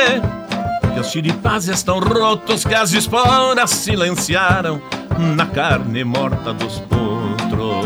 [0.94, 4.82] Que os chiripás estão rotos, que as esporas silenciaram
[5.36, 7.86] na carne morta dos potros.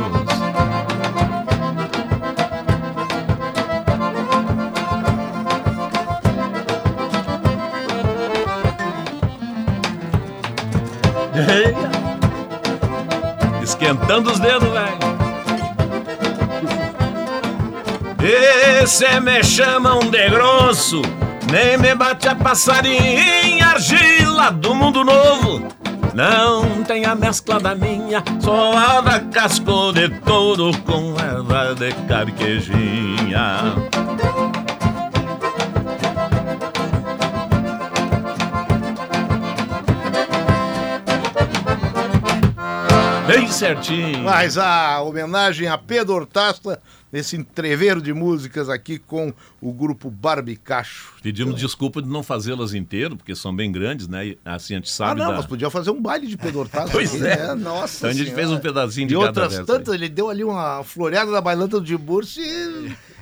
[13.63, 15.06] Esquentando os dedos, velho.
[18.29, 21.01] Esse me chamam de grosso,
[21.49, 25.65] nem me bate a passarinha, argila do mundo novo.
[26.13, 31.93] Não tem a mescla da minha, só a da casco de touro com erva de
[32.05, 33.75] carquejinha.
[43.27, 44.23] Bem certinho.
[44.23, 46.79] Mas a homenagem a Pedro Hortaça,
[47.11, 51.13] nesse entreveiro de músicas aqui com o grupo Barbicacho.
[51.21, 54.35] Pedimos desculpa de não fazê-las inteiro, porque são bem grandes, né?
[54.45, 55.35] Assim a gente Ah, sabe não, da...
[55.37, 56.89] nós podíamos fazer um baile de Pedro Hortaça.
[56.97, 57.47] Pois aqui, é.
[57.47, 57.55] né?
[57.55, 58.41] Nossa Então a gente Senhora.
[58.47, 61.85] fez um pedacinho de E outras tantas, ele deu ali uma floreada da bailanta do
[61.85, 62.41] Tiburcio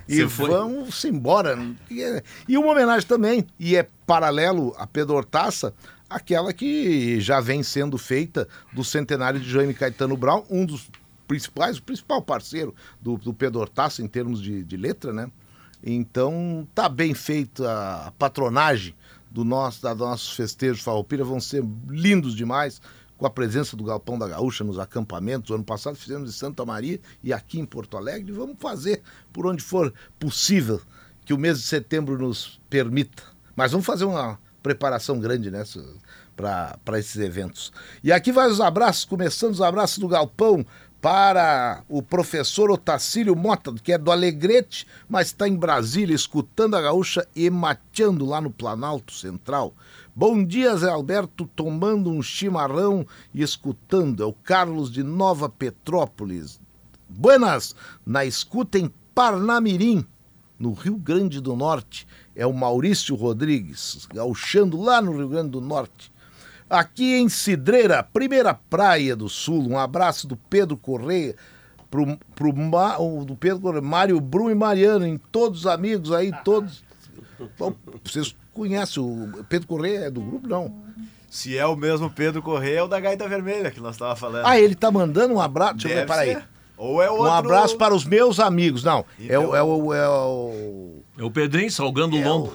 [0.08, 0.50] e, e foi?
[0.50, 1.58] vamos embora.
[1.90, 5.74] E- E uma homenagem também, e é paralelo a Pedro Hortaça,
[6.10, 10.90] aquela que já vem sendo feita do centenário de Jaime Caetano Brown, um dos
[11.28, 15.30] principais, o principal parceiro do, do Pedro Hortaça em termos de, de letra, né?
[15.84, 18.96] Então tá bem feita a patronagem
[19.30, 22.82] do nosso, da nossos festejos farroupilha, vão ser lindos demais,
[23.18, 25.50] com a presença do Galpão da Gaúcha nos acampamentos.
[25.50, 28.32] O ano passado fizemos em Santa Maria e aqui em Porto Alegre.
[28.32, 30.82] Vamos fazer por onde for possível
[31.24, 33.24] que o mês de setembro nos permita.
[33.56, 35.80] Mas vamos fazer uma preparação grande nessa
[36.36, 37.72] para esses eventos.
[38.04, 40.66] E aqui vai os abraços, começando os abraços do Galpão
[41.00, 46.82] para o professor Otacílio Mota, que é do Alegrete, mas está em Brasília escutando a
[46.82, 49.72] gaúcha e mateando lá no Planalto Central.
[50.16, 54.24] Bom dia, Zé Alberto, tomando um chimarrão e escutando.
[54.24, 56.60] É o Carlos de Nova Petrópolis.
[57.08, 60.04] Buenas, na escuta em Parnamirim,
[60.58, 62.08] no Rio Grande do Norte.
[62.36, 66.12] É o Maurício Rodrigues, gauchando lá no Rio Grande do Norte.
[66.70, 71.36] Aqui em Cidreira, primeira praia do sul, um abraço do Pedro Correia,
[71.90, 72.52] pro, pro
[73.24, 76.84] do Pedro Correia, Mário Brum e Mariano, em todos os amigos aí, todos.
[77.58, 80.84] Bom, vocês conhecem o Pedro Correia é do grupo, não?
[81.30, 84.46] Se é o mesmo Pedro Correia, é o da Gaita Vermelha que nós estávamos falando.
[84.46, 85.76] Ah, ele tá mandando um abraço.
[85.76, 86.38] Deixa eu ver, peraí.
[86.78, 87.26] Ou é outro...
[87.26, 88.84] Um abraço para os meus amigos.
[88.84, 91.04] Não, é, o, é, o, é o.
[91.18, 92.54] É o Pedrinho salgando o é lombo.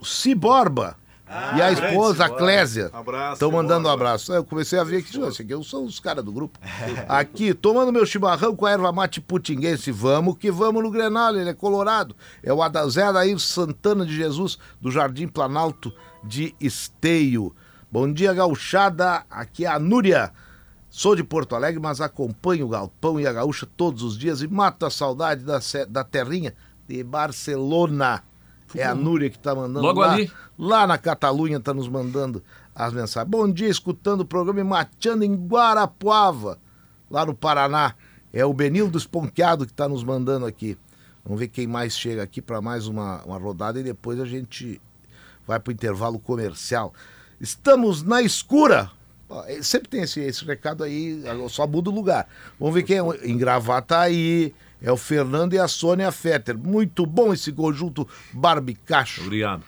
[0.00, 0.96] O Ciborba.
[1.30, 2.90] Ah, e a esposa, a Clésia.
[3.34, 4.32] Estão mandando um abraço.
[4.32, 6.58] Eu comecei a ver que isso aqui, eu sou os caras do grupo.
[7.06, 9.90] Aqui, tomando meu chimarrão com a erva mate putinguense.
[9.90, 12.16] Vamos que vamos no Grenal, ele é colorado.
[12.42, 15.92] É o Zé Adair Santana de Jesus, do Jardim Planalto
[16.24, 17.54] de Esteio.
[17.92, 19.24] Bom dia, gauchada.
[19.30, 20.32] Aqui é a Núria.
[20.90, 24.48] Sou de Porto Alegre, mas acompanho o Galpão e a Gaúcha todos os dias e
[24.48, 26.54] mato a saudade da, da terrinha
[26.88, 28.22] de Barcelona.
[28.74, 30.30] É a Núria que está mandando Logo lá, ali.
[30.58, 32.42] lá na Catalunha, está nos mandando
[32.74, 33.30] as mensagens.
[33.30, 36.58] Bom dia, escutando o programa e mateando em Guarapuava,
[37.10, 37.94] lá no Paraná.
[38.32, 40.76] É o Benildo Esponqueado que está nos mandando aqui.
[41.24, 44.80] Vamos ver quem mais chega aqui para mais uma, uma rodada e depois a gente
[45.46, 46.92] vai para o intervalo comercial.
[47.40, 48.90] Estamos na escura.
[49.62, 52.26] Sempre tem esse, esse recado aí, só muda o lugar.
[52.58, 53.02] Vamos ver quem é.
[53.26, 54.54] Em Gravata aí.
[54.80, 56.56] É o Fernando e a Sônia Fetter.
[56.56, 59.22] Muito bom esse conjunto Barbicacho.
[59.22, 59.64] Obrigado.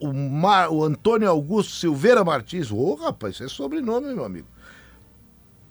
[0.00, 2.70] O, Mar, o Antônio Augusto Silveira Martins.
[2.72, 4.48] Ô, oh, rapaz, isso é sobrenome, meu amigo.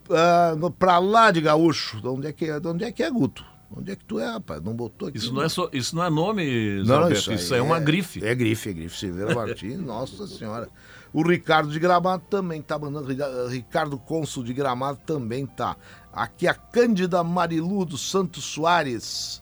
[0.07, 1.99] Uh, pra lá de Gaúcho.
[1.99, 3.43] De onde é que é, de onde é, que é Guto?
[3.71, 4.61] Onde é que tu é, rapaz?
[4.61, 5.17] Não botou aqui.
[5.17, 7.79] Isso não, é, so, isso não é nome, não, Alberto, isso, isso é, é, uma
[7.79, 8.23] grife.
[8.23, 8.97] É grife, é grife.
[8.97, 10.69] Silveira Martins, nossa senhora.
[11.11, 13.07] O Ricardo de Gramado também tá mandando.
[13.47, 15.75] Ricardo Consul de Gramado também tá.
[16.11, 19.41] Aqui a Cândida Marilu dos Santos Soares.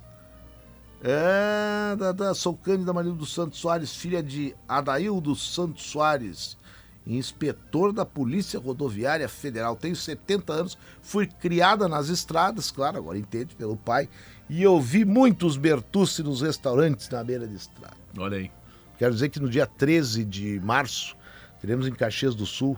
[1.03, 6.57] É, da, da, sou Cândida Marilu dos Santos Soares, filha de Adaildo Santos Soares,
[7.05, 9.75] inspetor da Polícia Rodoviária Federal.
[9.75, 14.09] Tenho 70 anos, fui criada nas estradas, claro, agora entende, pelo pai,
[14.49, 17.97] e eu vi muitos Bertucci nos restaurantes na beira de estrada.
[18.17, 18.51] Olha aí.
[18.97, 21.15] Quero dizer que no dia 13 de março,
[21.59, 22.77] teremos em Caxias do Sul,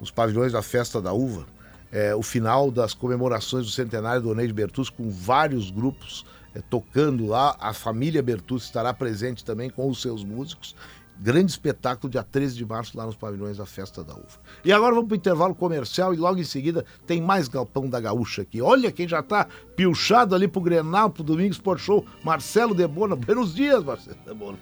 [0.00, 1.46] nos pavilhões da Festa da Uva,
[1.92, 7.26] é, o final das comemorações do centenário do Oneide Bertus com vários grupos é, tocando
[7.26, 7.54] lá.
[7.60, 10.74] A família Bertus estará presente também com os seus músicos.
[11.18, 14.40] Grande espetáculo, dia 13 de março, lá nos pavilhões da Festa da Uva.
[14.64, 18.00] E agora vamos para o intervalo comercial e logo em seguida tem mais Galpão da
[18.00, 18.60] Gaúcha aqui.
[18.60, 19.46] Olha quem já está
[19.76, 23.14] pilchado ali para o Grenal, para o Domingos Sport Show, Marcelo Debona.
[23.14, 24.58] Buenos dias, Marcelo Debona.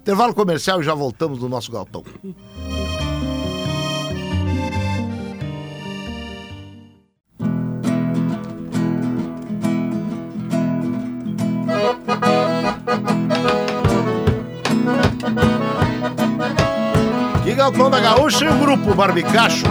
[0.00, 2.02] Intervalo comercial e já voltamos no nosso Galpão.
[17.62, 19.66] Galpão da Gaúcha e o grupo Barbicacho.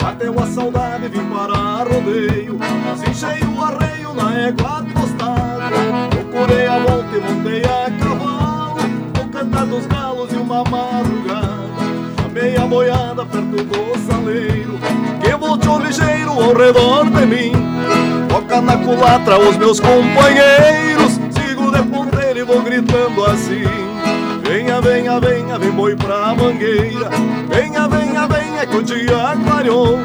[0.00, 2.60] Bateu a saudade, vim para rodeio,
[2.96, 4.86] se enchei o arreio na égua
[6.10, 8.37] Procurei a volta e montei a cavalo
[9.66, 11.68] Dos galos e uma madrugada.
[12.22, 14.78] Chamei a boiada perto do saleiro.
[15.20, 17.52] Que voltou ligeiro ao redor de mim.
[18.28, 21.20] Toca na culatra os meus companheiros.
[21.32, 23.64] Sigo de ponteiro e vou gritando assim.
[24.42, 27.10] Venha, venha, venha, vem boi pra mangueira.
[27.50, 29.98] Venha, venha, venha que o dia clareou.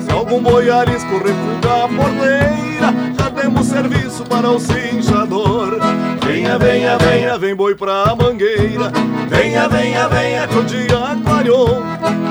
[0.00, 5.78] Se algum boi arisco refuga a porteira temos serviço para o cinchador.
[6.24, 8.92] Venha, venha, venha, vem boi pra mangueira.
[9.28, 11.82] Venha, venha, venha, que o dia clareou.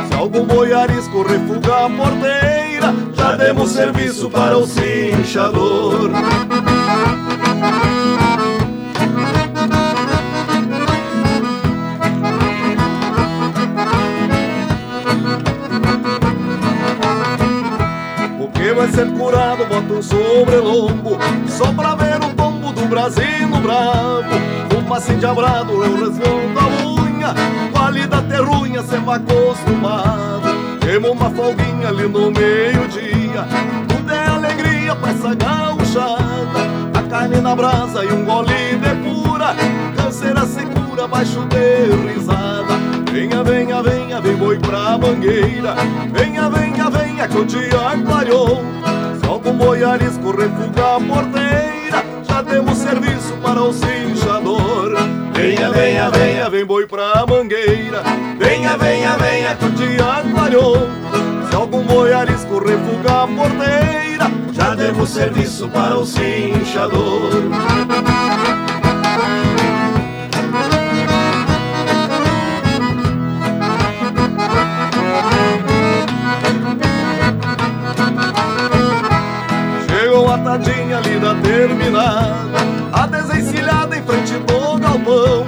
[0.10, 6.12] Se algum boi arisco refuga a porteira, já demos serviço para o cinchador.
[18.80, 21.18] Recém-curado bota um sobrelombo
[21.48, 24.30] Só pra ver o tombo do Brasil bravo
[24.70, 27.34] Fumaça endiabrado, eu respondo a unha
[27.74, 30.80] Qualidade terrunha, sempre acostumado.
[30.80, 33.46] Temos uma folguinha ali no meio-dia
[33.88, 36.60] Tudo é alegria pra essa gauchada.
[36.94, 39.56] A carne na brasa e um gole de pura
[39.96, 42.77] Canseira se cura baixo de risada
[43.18, 45.74] Venha, venha, venha, vem boi pra mangueira.
[46.14, 48.62] Venha, venha, venha que o dia clareou.
[49.20, 52.06] Se algum boi arisco refuga a porteira.
[52.30, 54.98] Já temos serviço para o cinchador.
[55.34, 58.04] Venha, venha, venha, vem boi pra mangueira.
[58.38, 60.88] Venha, venha, venha que o dia clareou.
[61.50, 64.32] Se algum boi arisco refuga a porteira.
[64.52, 67.32] Já temos serviço para o cinchador
[80.28, 82.58] Chegou a tadinha ali da terminada.
[82.92, 85.46] A desencilhada em frente do galpão.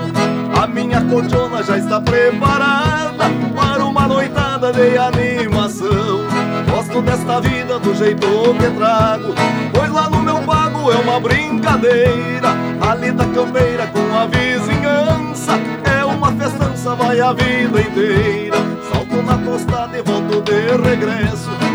[0.57, 3.25] A minha cordiona já está preparada
[3.55, 6.21] Para uma noitada de animação.
[6.69, 8.27] Gosto desta vida do jeito
[8.57, 9.33] que trago
[9.73, 12.49] Pois lá no meu pago é uma brincadeira.
[12.89, 18.57] Ali da campeira com a vizinhança É uma festança, vai a vida inteira.
[18.89, 21.68] Salto na tostada e volto de regresso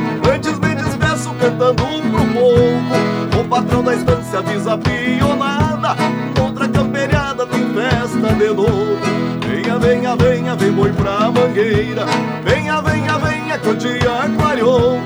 [1.45, 3.41] cantando pro povo.
[3.41, 8.99] O patrão da estância avisa a Outra camperiada tem festa de novo.
[9.47, 12.07] Venha, venha, venha, vem boi pra mangueira.
[12.45, 14.99] Venha, venha, venha que o dia clareou.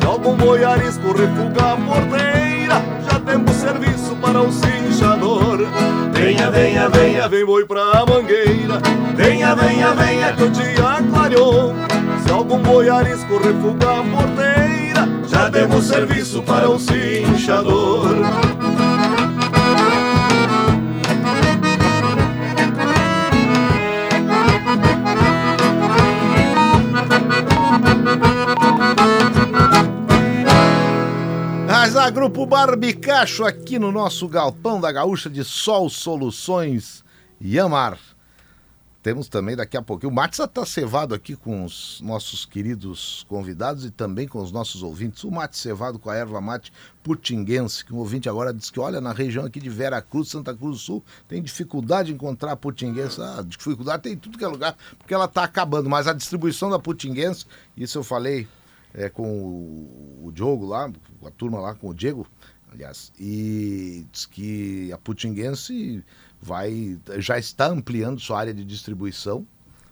[0.00, 2.82] Se algum boi arisco refuga a porteira.
[3.10, 5.66] Já temos serviço para o cinchador.
[6.12, 8.80] Venha, venha, venha, vem boi pra mangueira.
[9.14, 11.74] Venha, venha, venha que o dia clareou.
[12.24, 14.61] Se algum boi arisco refuga a porteira
[15.42, 18.14] Já temos serviço para o cinchador
[31.66, 37.02] Mas a Grupo Barbicacho aqui no nosso galpão da Gaúcha de Sol Soluções
[37.44, 37.98] Yamar.
[39.02, 40.12] Temos também daqui a pouquinho.
[40.12, 44.82] O Matza está cevado aqui com os nossos queridos convidados e também com os nossos
[44.82, 45.24] ouvintes.
[45.24, 46.72] O mate cevado com a erva mate
[47.02, 50.54] putinguense, que um ouvinte agora disse que, olha, na região aqui de Vera Cruz, Santa
[50.54, 53.20] Cruz do Sul, tem dificuldade de encontrar a putinguense.
[53.20, 55.90] Ah, dificuldade tem em tudo que é lugar, porque ela está acabando.
[55.90, 57.44] Mas a distribuição da putinguense,
[57.76, 58.46] isso eu falei
[58.94, 60.88] é, com o, o Diogo lá,
[61.26, 62.24] a turma lá, com o Diego,
[62.72, 66.04] aliás, e diz que a Putinguense
[66.42, 69.46] vai, já está ampliando sua área de distribuição,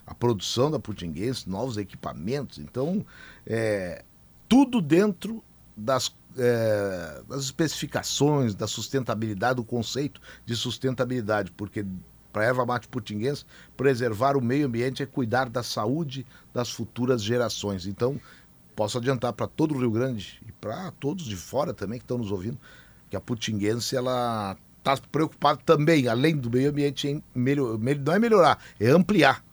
[0.05, 3.07] a produção da Putinguense, novos equipamentos, então,
[3.47, 4.05] é,
[4.49, 5.45] tudo dentro
[5.77, 11.87] das, é, das especificações, da sustentabilidade, do conceito de sustentabilidade, porque
[12.33, 13.45] para a erva mate putinguense,
[13.77, 17.87] preservar o meio ambiente é cuidar da saúde das futuras gerações.
[17.87, 18.21] Então,
[18.77, 22.19] posso adiantar para todo o Rio Grande e para todos de fora também que estão
[22.19, 22.59] nos ouvindo,
[23.09, 28.19] que a Putinguense ela está preocupada também, além do meio ambiente, em melhor, não é
[28.19, 29.45] melhorar, é ampliar,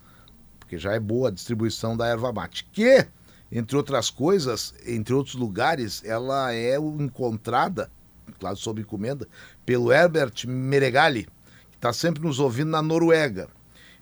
[0.60, 3.06] porque já é boa a distribuição da erva mate, que,
[3.52, 7.92] entre outras coisas, entre outros lugares, ela é encontrada,
[8.40, 9.28] claro, sob encomenda,
[9.66, 11.26] pelo Herbert Meregali,
[11.72, 13.50] que está sempre nos ouvindo na Noruega.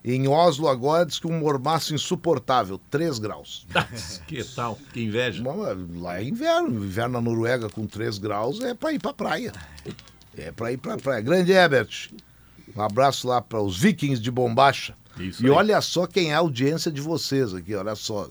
[0.08, 3.66] Em Oslo agora diz que um mormaço insuportável, 3 graus.
[4.28, 4.78] que tal?
[4.94, 5.44] Que inveja.
[5.96, 6.86] Lá é inverno.
[6.86, 9.52] Inverno na Noruega com 3 graus é para ir para praia.
[10.38, 11.22] É para ir para praia.
[11.22, 12.12] Grande Herbert.
[12.76, 14.96] Um abraço lá para os vikings de Bombacha.
[15.18, 15.52] Isso e aí.
[15.52, 18.28] olha só quem é a audiência de vocês aqui, olha só.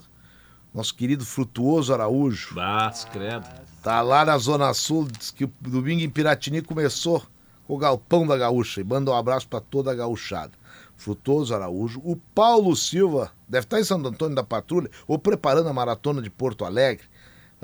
[0.74, 2.54] Nosso querido Frutuoso Araújo.
[2.54, 3.46] Bas, credo.
[3.82, 7.22] Tá lá na Zona Sul, diz que o domingo em Piratini começou
[7.66, 8.80] com o Galpão da Gaúcha.
[8.80, 10.52] E manda um abraço para toda a gauchada.
[10.96, 15.72] Frutoso Araújo, o Paulo Silva, deve estar em Santo Antônio da Patrulha, ou preparando a
[15.72, 17.06] maratona de Porto Alegre.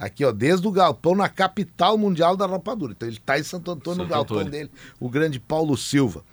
[0.00, 2.92] Aqui, ó, desde o galpão na capital mundial da rapadura.
[2.92, 4.50] Então ele está em Santo Antônio, no galpão Antônio.
[4.50, 6.24] dele, o grande Paulo Silva.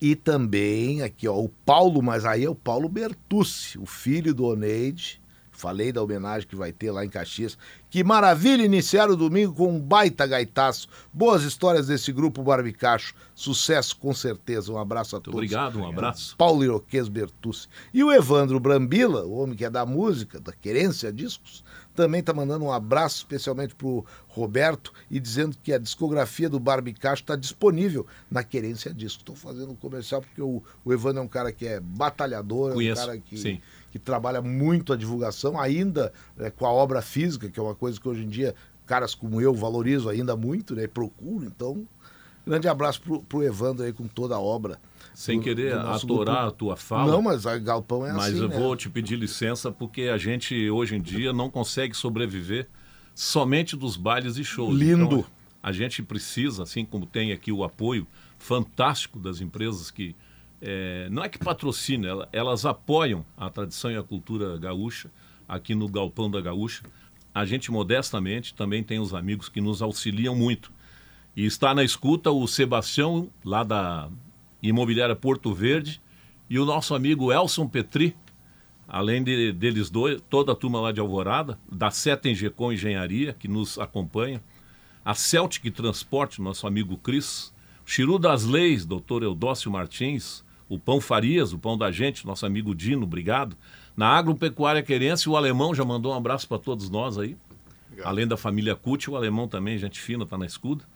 [0.00, 4.44] E também aqui, ó, o Paulo, mas aí é o Paulo Bertucci, o filho do
[4.44, 5.21] Oneide.
[5.62, 7.56] Falei da homenagem que vai ter lá em Caxias.
[7.88, 10.88] Que maravilha iniciar o domingo com um baita gaitaço.
[11.12, 13.14] Boas histórias desse grupo Barbicacho.
[13.32, 14.72] Sucesso com certeza.
[14.72, 15.36] Um abraço a Muito todos.
[15.38, 16.34] obrigado, um abraço.
[16.36, 17.68] Paulo Iroquês Bertucci.
[17.94, 21.62] E o Evandro Brambila, o homem que é da música, da Querência Discos,
[21.94, 26.58] também está mandando um abraço especialmente para o Roberto e dizendo que a discografia do
[26.58, 29.20] Barbicacho está disponível na Querência Discos.
[29.20, 32.72] Estou fazendo um comercial porque o, o Evandro é um cara que é batalhador, é
[32.72, 33.60] um Conheço, cara que, sim.
[33.92, 38.00] Que trabalha muito a divulgação, ainda é, com a obra física, que é uma coisa
[38.00, 38.54] que hoje em dia
[38.86, 40.86] caras como eu valorizo ainda muito, né?
[40.88, 41.86] Procuro, então.
[42.44, 44.76] Grande abraço pro, pro Evandro aí com toda a obra.
[45.14, 46.48] Sem do- querer do atorar grupo.
[46.48, 47.12] a tua fala.
[47.12, 48.42] Não, mas a Galpão é Mas assim.
[48.42, 48.58] eu né?
[48.58, 52.66] vou te pedir licença porque a gente hoje em dia não consegue sobreviver
[53.14, 54.74] somente dos bailes e shows.
[54.76, 55.04] Lindo.
[55.18, 55.24] Então,
[55.62, 58.06] a gente precisa, assim como tem aqui o apoio
[58.38, 60.16] fantástico das empresas que
[60.62, 65.10] eh, não é que patrocinam, ela- elas apoiam a tradição e a cultura gaúcha
[65.48, 66.82] aqui no Galpão da Gaúcha.
[67.34, 70.70] A gente modestamente também tem os amigos que nos auxiliam muito.
[71.36, 74.08] E está na escuta o Sebastião, lá da
[74.62, 76.00] Imobiliária Porto Verde,
[76.48, 78.14] e o nosso amigo Elson Petri,
[78.86, 83.48] além de- deles dois, toda a turma lá de Alvorada, da Seta Engecom Engenharia, que
[83.48, 84.42] nos acompanha,
[85.04, 87.52] a Celtic Transporte, nosso amigo Cris,
[87.84, 90.44] Chiru das Leis, doutor Eudócio Martins,
[90.74, 93.54] o Pão Farias, o Pão da Gente, nosso amigo Dino, obrigado.
[93.94, 97.36] Na Agropecuária Querência, o Alemão já mandou um abraço para todos nós aí.
[98.02, 100.86] Além da família Cut, o Alemão também, gente fina, está na escuta.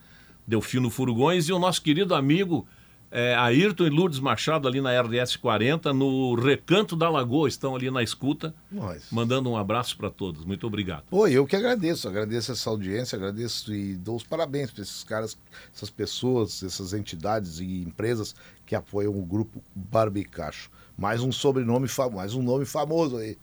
[0.46, 2.66] Delfino Furgões e o nosso querido amigo
[3.10, 7.90] é, Ayrton e Lourdes Machado ali na RDS 40, no Recanto da Lagoa, estão ali
[7.90, 9.06] na escuta, Nós.
[9.10, 10.44] mandando um abraço para todos.
[10.44, 11.04] Muito obrigado.
[11.08, 15.38] Pô, eu que agradeço, agradeço essa audiência, agradeço e dou os parabéns para esses caras,
[15.74, 18.34] essas pessoas, essas entidades e empresas
[18.64, 20.70] que apoiam o grupo Barbicacho.
[20.98, 23.38] Mais um sobrenome famoso, mais um nome famoso aí.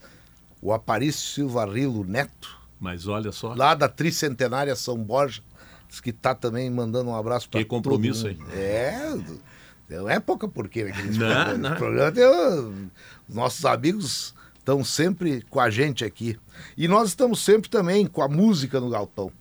[0.62, 5.42] O Aparício Silva Rilo Neto, Mas olha só, lá da Tricentenária São Borja,
[6.02, 8.38] que tá também mandando um abraço para Que compromisso aí.
[8.54, 9.14] É,
[10.02, 11.70] não é pouca porqueira aqui nesse Não, programa.
[11.70, 11.76] não.
[11.78, 12.90] Programa tem o-
[13.30, 16.40] os nossos amigos estão sempre com a gente aqui.
[16.78, 19.32] E nós estamos sempre também com a música no galpão.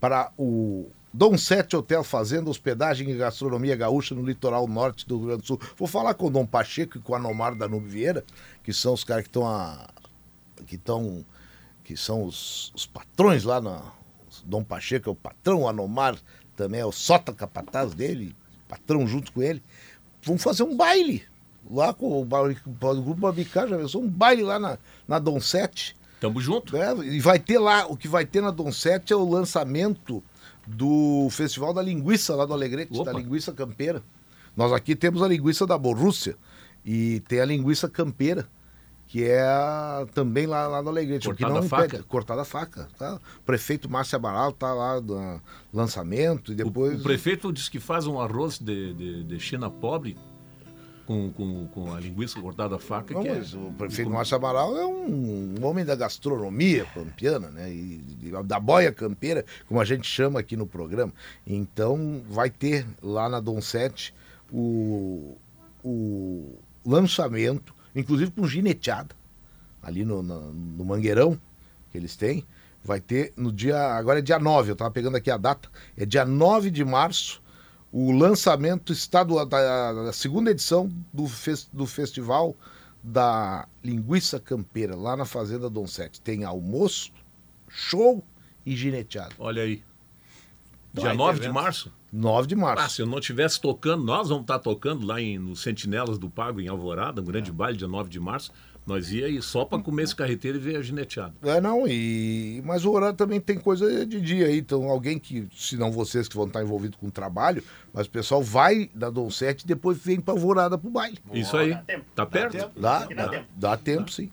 [0.00, 5.26] Para o Dom Sete Hotel Fazenda, hospedagem e gastronomia gaúcha no litoral norte do Rio
[5.28, 5.60] Grande do Sul.
[5.76, 8.22] Vou falar com o Dom Pacheco e com a Nomar da Nube Vieira,
[8.62, 9.88] que são os caras que estão a-
[10.66, 11.24] que estão
[11.84, 13.80] que são os, os patrões lá na
[14.44, 16.16] Dom Pacheco é o patrão, o Anomar
[16.56, 18.34] também é o sota capataz dele,
[18.68, 19.62] patrão junto com ele.
[20.26, 21.22] Vamos fazer um baile
[21.70, 24.02] lá com o, ba- o grupo Babicá, já pensou?
[24.02, 25.96] Um baile lá na, na Dom Sete.
[26.20, 26.76] tamo junto.
[26.76, 30.22] É, e vai ter lá, o que vai ter na Dom Sete é o lançamento
[30.66, 33.12] do Festival da Linguiça lá do Alegrete, Opa.
[33.12, 34.02] da linguiça campeira.
[34.56, 36.36] Nós aqui temos a linguiça da Borrússia
[36.84, 38.48] e tem a linguiça campeira,
[39.08, 39.44] que é
[40.14, 41.28] também lá, lá no Alegrete.
[41.28, 41.86] o que Cortada não a faca?
[41.86, 42.88] impede- Cortada a faca.
[42.98, 43.14] Tá?
[43.38, 45.40] O prefeito Márcio Amaral tá lá no
[45.72, 47.00] lançamento e O, depois...
[47.00, 50.16] o prefeito diz que faz um arroz de, de, de China pobre
[51.06, 53.14] com, com, com a linguiça cortada a faca.
[53.14, 57.48] Não, que é- mas o prefeito Márcio Amaral é um, um homem da gastronomia pampiana,
[57.48, 57.70] né?
[57.70, 61.12] E, e da boia campeira, como a gente chama aqui no programa.
[61.46, 64.12] Então vai ter lá na Dom Sete
[64.52, 65.36] o,
[65.84, 69.14] o lançamento, inclusive com gineteada,
[69.82, 71.40] ali no, na- no Mangueirão,
[71.90, 72.44] que eles têm.
[72.84, 73.76] Vai ter no dia.
[73.96, 75.68] Agora é dia 9, eu estava pegando aqui a data.
[75.96, 77.42] É dia 9 de março
[77.92, 82.54] o lançamento estadual da, da segunda edição do, fes- do festival
[83.02, 86.20] da linguiça campeira lá na fazenda Dom Sete.
[86.20, 87.10] Tem almoço,
[87.68, 88.22] show
[88.64, 89.34] e gineteado.
[89.38, 89.82] Olha aí.
[90.92, 91.92] Dia Vai ter 9 de março?
[92.16, 92.96] 9 de Ah, março.
[92.96, 96.60] se eu não estivesse tocando, nós vamos estar tocando lá em, no Sentinelas do Pago,
[96.60, 98.50] em Alvorada, um grande baile, dia 9 de março.
[98.86, 101.34] Nós ia aí só para comer esse carreteiro e ver a gineteada.
[101.42, 102.62] É, não, e...
[102.64, 104.58] mas o horário também tem coisa de dia aí.
[104.58, 108.10] Então, alguém que, se não vocês que vão estar envolvidos com o trabalho, mas o
[108.10, 111.18] pessoal vai da Dom Sete e depois vem pra Alvorada pro baile.
[111.32, 111.70] Isso aí.
[111.70, 112.04] dá tempo.
[112.14, 112.52] Tá perto?
[112.52, 112.80] tempo.
[112.80, 113.46] Dá, dá dá, tempo.
[113.56, 114.30] dá tempo, sim.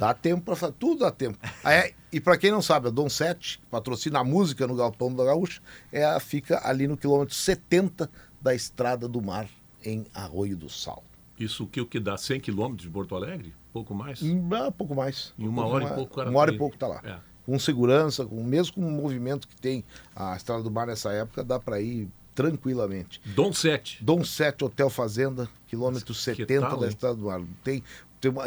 [0.00, 0.72] Dá tempo pra fazer.
[0.78, 1.38] Tudo dá tempo.
[1.62, 5.14] É, e pra quem não sabe, a Dom 7, que patrocina a música no Galpão
[5.14, 5.60] da Gaúcha,
[5.92, 9.46] é, fica ali no quilômetro 70 da Estrada do Mar,
[9.84, 11.04] em Arroio do Sal.
[11.38, 13.54] Isso que o que dá 100 quilômetros de Porto Alegre?
[13.74, 14.22] Pouco mais?
[14.52, 15.34] Ah, pouco mais.
[15.38, 15.96] Em uma pouco hora e mais.
[15.96, 17.00] pouco o cara Uma hora e pouco tá lá.
[17.04, 17.18] É.
[17.44, 19.84] Com segurança, com, mesmo com o movimento que tem
[20.16, 23.20] a Estrada do Mar nessa época, dá pra ir tranquilamente.
[23.26, 24.02] Dom 7.
[24.02, 26.88] Dom 7 Hotel Fazenda, quilômetro Que 70 tal, da?
[26.88, 27.42] Estrada do Mar.
[27.62, 27.82] Tem,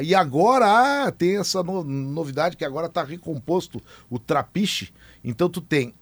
[0.01, 4.93] e agora ah, tem essa no- novidade que agora está recomposto o trapiche.
[5.23, 5.93] Então tu tem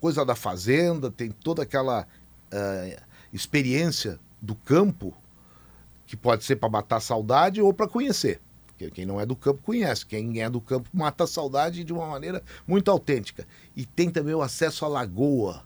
[0.00, 2.06] coisa da fazenda, tem toda aquela
[2.50, 3.00] eh,
[3.32, 5.14] experiência do campo
[6.06, 8.40] que pode ser para matar saudade ou para conhecer.
[8.90, 12.06] Quem não é do campo conhece, quem é do campo mata a saudade de uma
[12.06, 13.46] maneira muito autêntica.
[13.76, 15.62] E tem também o acesso à lagoa,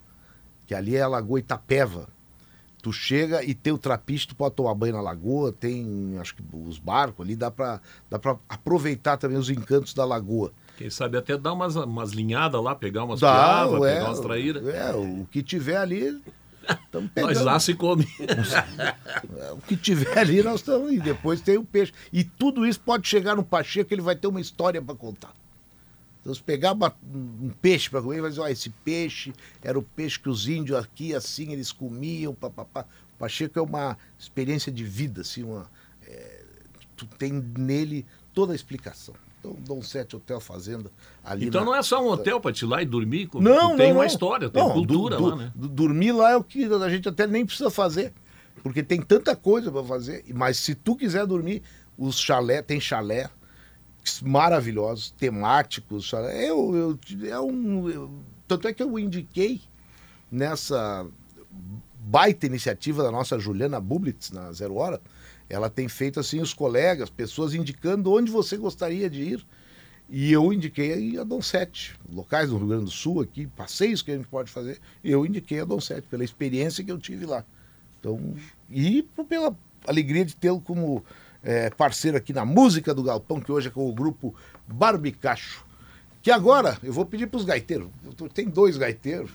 [0.66, 2.08] que ali é a Lagoa Itapeva.
[2.86, 6.42] Tu chega e tem o trapiche, tu pode tomar banho na lagoa, tem acho que
[6.52, 10.52] os barcos ali, dá para dá pra aproveitar também os encantos da lagoa.
[10.76, 14.20] Quem sabe até dar umas, umas linhadas lá, pegar umas Dá, piavas, é, pegar umas
[14.20, 14.64] traíras.
[14.68, 16.22] É, o que tiver ali,
[16.84, 17.34] estamos pegando.
[17.34, 18.06] Nós lá se come.
[19.50, 20.92] O que tiver ali, nós estamos.
[20.92, 21.92] E depois tem o peixe.
[22.12, 25.34] E tudo isso pode chegar no Pacheco, ele vai ter uma história para contar.
[26.26, 29.82] Então, se pegar uma- um peixe para comer, vai dizer, ó, esse peixe era o
[29.82, 32.84] peixe que os índios aqui, assim, eles comiam, papapá.
[33.14, 35.70] O Pacheco é uma experiência de vida, assim, uma,
[36.04, 36.42] é,
[36.96, 38.04] tu tem nele
[38.34, 39.14] toda a explicação.
[39.38, 40.90] Então, Dom Sete Hotel Fazenda
[41.22, 43.28] ali Então na- não é só um hotel para te ir lá e dormir.
[43.28, 44.06] como- não, tu tem não, uma não.
[44.06, 45.52] história, tem Não, cultura du- lá, né?
[45.54, 48.12] Dormir lá é o que a gente até nem precisa fazer,
[48.64, 50.24] porque tem tanta coisa para fazer.
[50.34, 51.62] Mas se tu quiser dormir,
[51.96, 53.30] os chalé, tem chalé
[54.22, 56.12] maravilhosos, temáticos.
[56.12, 56.98] Eu, eu,
[57.28, 58.10] é um, eu-
[58.46, 59.60] tanto é que eu indiquei
[60.30, 61.06] nessa
[62.00, 65.00] baita iniciativa da nossa Juliana Bublitz, na Zero Hora,
[65.48, 69.46] ela tem feito assim os colegas, pessoas indicando onde você gostaria de ir.
[70.08, 74.12] E eu indiquei a Dom Sete, locais do Rio Grande do Sul aqui, passeios que
[74.12, 74.78] a gente pode fazer.
[75.02, 77.44] Eu indiquei a Dom Sete, pela experiência que eu tive lá.
[77.98, 78.34] Então,
[78.70, 81.04] e pela alegria de tê-lo como
[81.46, 84.34] eh, parceiro aqui na música do Galpão, que hoje é com o grupo
[84.66, 85.64] Barbicacho.
[86.20, 87.88] Que agora eu vou pedir para os gaiteiros,
[88.34, 89.30] tem dois gaiteiros,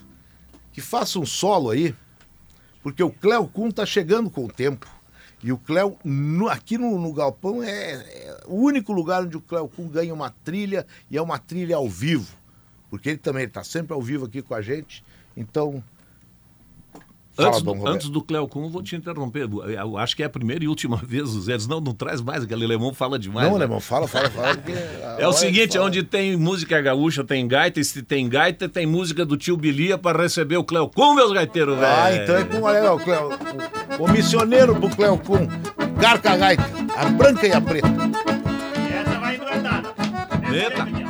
[0.74, 1.95] que façam um solo aí,
[2.84, 4.86] porque o Cléo Kuhn tá chegando com o tempo.
[5.41, 9.41] E o Cléo, no- aqui no, no Galpão, é, é o único lugar onde o
[9.41, 12.28] Cléo Kuhn ganha uma trilha, e é uma trilha ao vivo.
[12.89, 15.03] Porque ele também está sempre ao vivo aqui com a gente.
[15.36, 15.82] Então.
[17.34, 19.48] Fala, Antes, Dom do, antes do Cleo Kuhn, vou te interromper.
[19.70, 22.20] Eu acho que é a primeira e última vez, o Zé diz, não, não traz
[22.22, 23.46] mais, aquele alemão fala demais.
[23.48, 23.64] Não, né?
[23.64, 24.58] alemão, fala, fala, fala.
[25.18, 28.86] É o seguinte, falar- onde tem música gaúcha, tem gaita, e se tem gaita, tem
[28.86, 31.88] música do tio Bilia para receber o Cleo Kuhn, meus gaiteiros, velho.
[31.88, 33.30] Ah, então é com olha, o, Cleo,
[34.00, 35.48] o, o missioneiro pro Cleo Kuhn.
[36.02, 36.64] Carca gaita,
[36.96, 37.88] a branca e a preta.
[37.88, 39.94] Essa vai endoidada.
[40.54, 41.01] Eita.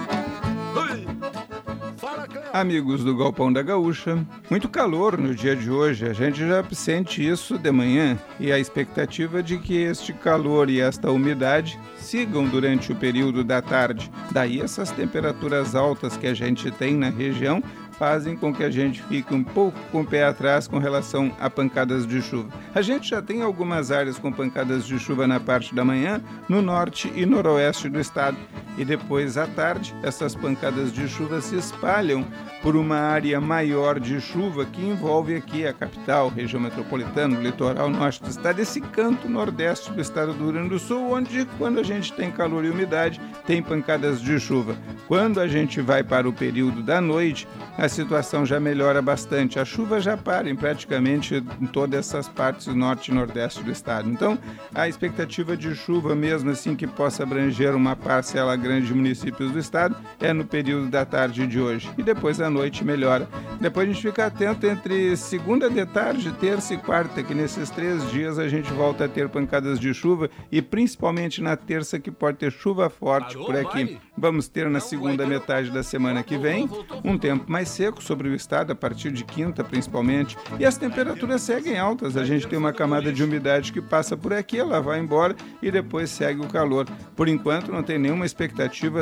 [2.54, 7.26] Amigos do Galpão da Gaúcha, muito calor no dia de hoje, a gente já sente
[7.26, 12.92] isso de manhã e a expectativa de que este calor e esta umidade sigam durante
[12.92, 14.12] o período da tarde.
[14.32, 17.64] Daí essas temperaturas altas que a gente tem na região
[18.02, 21.50] fazem com que a gente fique um pouco com o pé atrás com relação a
[21.52, 22.50] pancadas de chuva.
[22.74, 26.62] A gente já tem algumas áreas com pancadas de chuva na parte da manhã, no
[26.62, 28.38] norte e noroeste do estado,
[28.78, 32.26] e depois à tarde essas pancadas de chuva se espalham
[32.62, 37.90] por uma área maior de chuva que envolve aqui a capital, região metropolitana, o litoral
[37.90, 41.80] norte do estado, esse canto nordeste do estado do Rio Grande do Sul, onde quando
[41.80, 44.76] a gente tem calor e umidade, tem pancadas de chuva.
[45.08, 47.48] Quando a gente vai para o período da noite,
[47.78, 49.60] a situação já melhora bastante.
[49.60, 54.10] A chuva já para em praticamente em todas essas partes norte e nordeste do estado.
[54.10, 54.38] Então,
[54.74, 59.60] a expectativa de chuva, mesmo assim que possa abranger uma parcela grande de municípios do
[59.60, 61.90] estado, é no período da tarde de hoje.
[61.98, 63.28] E depois à noite melhora.
[63.60, 68.10] Depois a gente fica atento entre segunda de tarde, terça e quarta, que nesses três
[68.12, 72.38] dias a gente volta a ter pancadas de chuva e principalmente na terça que pode
[72.38, 73.84] ter chuva forte Parou, por aqui.
[73.86, 74.02] vai?
[74.18, 76.70] Vamos ter na segunda metade da semana que vem
[77.04, 80.38] um tempo mais seco sobre o estado, a partir de quinta principalmente.
[80.60, 82.16] E as temperaturas seguem altas.
[82.16, 85.72] A gente tem uma camada de umidade que passa por aqui, ela vai embora e
[85.72, 86.88] depois segue o calor.
[87.16, 88.51] Por enquanto, não tem nenhuma expectativa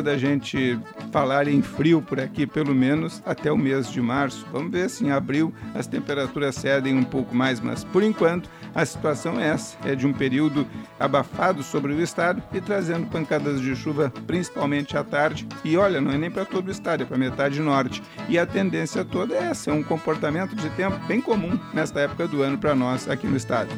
[0.01, 0.79] da gente
[1.11, 4.45] falar em frio por aqui, pelo menos até o mês de março.
[4.51, 8.85] Vamos ver se em abril as temperaturas cedem um pouco mais, mas por enquanto a
[8.85, 10.65] situação é essa: é de um período
[10.99, 15.47] abafado sobre o estado e trazendo pancadas de chuva, principalmente à tarde.
[15.63, 18.01] E olha, não é nem para todo o estado, é para metade norte.
[18.27, 22.27] E a tendência toda é essa: é um comportamento de tempo bem comum nesta época
[22.27, 23.69] do ano para nós aqui no estado.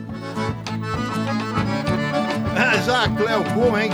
[2.56, 3.92] Ah, já, Cleo Kuhn, hein?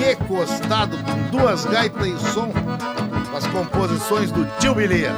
[0.00, 5.12] Que costado com duas gaitas e som com as composições do tio Bilia.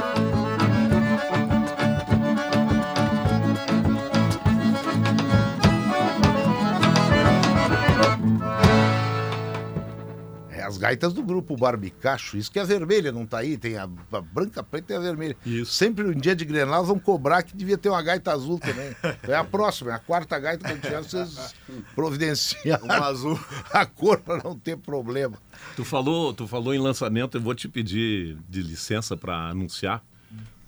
[10.63, 13.57] As gaitas do grupo Barbicacho, isso que é vermelha, não tá aí?
[13.57, 15.35] Tem a, a branca, a preta e a vermelha.
[15.45, 15.73] Isso.
[15.73, 18.93] Sempre no dia de Grenal vão cobrar que devia ter uma gaita azul também.
[19.27, 21.55] É a próxima, é a quarta gaita que tiver, vocês
[21.95, 23.39] providenciam Uma azul.
[23.71, 25.37] a cor para não ter problema.
[25.75, 30.03] Tu falou, tu falou em lançamento, eu vou te pedir de licença para anunciar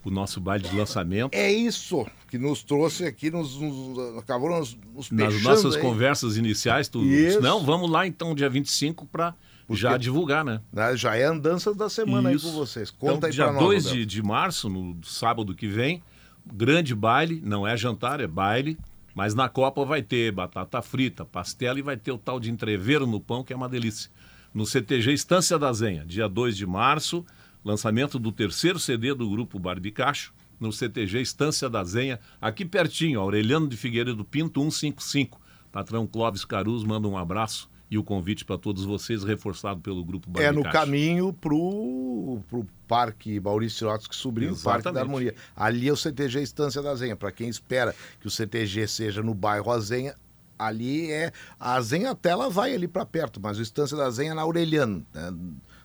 [0.04, 1.34] o nosso baile de lançamento.
[1.34, 5.82] É isso que nos trouxe aqui, nos, nos acabou nos, nos Nas nossas aí.
[5.82, 7.40] conversas iniciais, tu Isso.
[7.40, 9.34] não, vamos lá então, dia 25, para
[9.70, 10.60] já divulgar, né?
[10.72, 12.46] Né, Já é andança da semana aí Isso.
[12.46, 12.90] com vocês.
[12.90, 13.64] Conta então, aí dia pra nós.
[13.64, 13.98] 2 Roberto.
[13.98, 16.02] de, de março, no sábado que vem,
[16.46, 18.78] grande baile, não é jantar, é baile,
[19.14, 23.06] mas na Copa vai ter batata frita, pastela e vai ter o tal de entreveiro
[23.06, 24.10] no pão, que é uma delícia.
[24.54, 27.24] No CTG Estância da Zenha, dia 2 de março,
[27.64, 33.68] lançamento do terceiro CD do grupo Barbicacho, no CTG Estância da Zenha, aqui pertinho, Aureliano
[33.68, 35.40] de Figueiredo Pinto 155.
[35.72, 40.28] Patrão Clóvis Caruz manda um abraço e o convite para todos vocês, reforçado pelo Grupo
[40.40, 44.98] É no caminho pro, pro Parque Maurício Sirotsky Sobrinho, Parque da Exatamente.
[45.02, 45.34] Harmonia.
[45.54, 47.14] Ali é o CTG Estância da Zenha.
[47.14, 50.14] Para quem espera que o CTG seja no bairro Azenha,
[50.58, 51.30] ali é.
[51.60, 54.42] A Zenha até ela vai ali para perto, mas o Estância da Zenha é na
[54.42, 55.06] Aureliano.
[55.14, 55.32] né?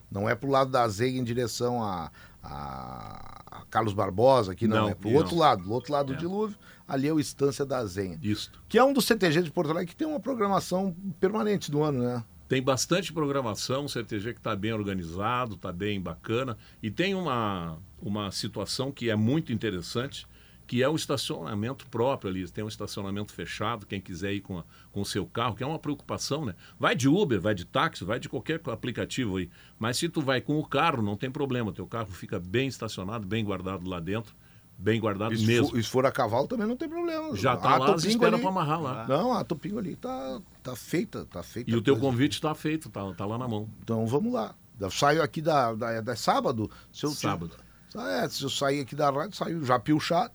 [0.10, 2.12] Não é pro lado da Zenha em direção a,
[2.44, 5.18] a- Carlos Barbosa, aqui não, Não, é pro não.
[5.18, 6.18] outro lado, do outro lado do É.
[6.18, 6.58] dilúvio,
[6.94, 8.20] ali é o Estância da Zenha.
[8.22, 8.52] Isso.
[8.68, 12.04] Que é um dos CTG de Porto Alegre que tem uma programação permanente do ano,
[12.04, 12.24] né?
[12.48, 16.58] Tem bastante programação, o CTG que está bem organizado, está bem bacana.
[16.84, 20.28] E tem uma, uma situação que é muito interessante,
[20.68, 22.46] que é o estacionamento próprio ali.
[22.50, 25.68] Tem um estacionamento fechado, quem quiser ir com, a- com o seu carro, que é
[25.68, 26.54] uma preocupação, né?
[26.78, 29.50] Vai de Uber, vai de táxi, vai de qualquer aplicativo aí.
[29.80, 31.72] Mas se tu vai com o carro, não tem problema.
[31.72, 34.36] Teu carro fica bem estacionado, bem guardado lá dentro.
[34.82, 35.70] Bem guardado se mesmo.
[35.70, 37.36] for, e se for a cavalo também não tem problema.
[37.38, 39.08] Já A tá lá, Topingo espera para amarrar lá.
[39.08, 41.70] Não, a Topingo ali tá, tá feita, tá feita.
[41.70, 43.70] E o teu convite está feito, tá, tá lá na mão.
[43.84, 44.56] Então vamos lá.
[44.80, 46.68] Eu saio aqui da, da, da sábado.
[46.92, 47.52] Se eu, Sábado.
[47.96, 50.34] É, se eu sair aqui da rádio, saio já pilchado.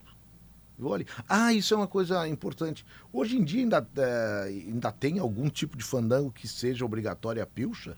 [0.78, 1.06] Vou ali.
[1.28, 2.86] Ah, isso é uma coisa importante.
[3.12, 7.46] Hoje em dia ainda, é, ainda tem algum tipo de fandango que seja obrigatória a
[7.46, 7.96] pilcha?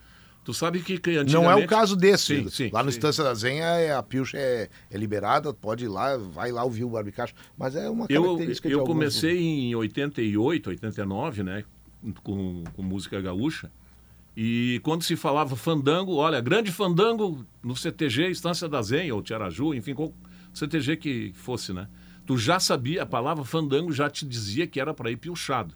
[0.49, 1.35] Tu sabe que, que antigamente...
[1.35, 2.43] Não é o caso desse.
[2.43, 2.71] Sim, sim.
[2.73, 2.97] lá no sim.
[2.97, 6.85] Estância da Zenha, é, a pilcha é, é liberada, pode ir lá, vai lá ouvir
[6.85, 7.35] o barbicacho.
[7.55, 11.65] Mas é uma Eu, característica eu alguns- comecei em 88, 89, né?
[12.23, 13.71] Com, com música gaúcha.
[14.35, 19.75] E quando se falava fandango, olha, grande fandango no CTG, Estância da Zenha, ou Tiaraju,
[19.75, 20.15] enfim, qual
[20.55, 21.89] CTG que fosse, né?
[22.25, 25.75] Tu já sabia, a palavra fandango já te dizia que era para ir pilchado.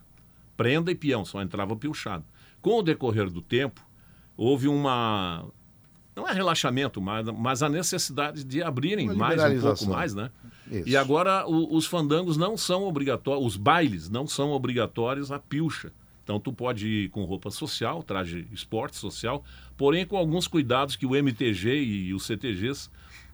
[0.56, 2.24] Prenda e peão, só entrava pilchado.
[2.62, 3.91] Com o decorrer do tempo,
[4.44, 5.44] houve uma.
[6.14, 10.30] Não é relaxamento, mas, mas a necessidade de abrirem Uma mais um pouco mais, né?
[10.70, 10.88] Isso.
[10.88, 15.90] E agora o- os fandangos não são obrigatórios, os bailes não são obrigatórios a pilcha.
[16.22, 19.42] Então tu pode ir com roupa social, traje esporte social,
[19.76, 22.88] porém com alguns cuidados que o MTG e os CTGs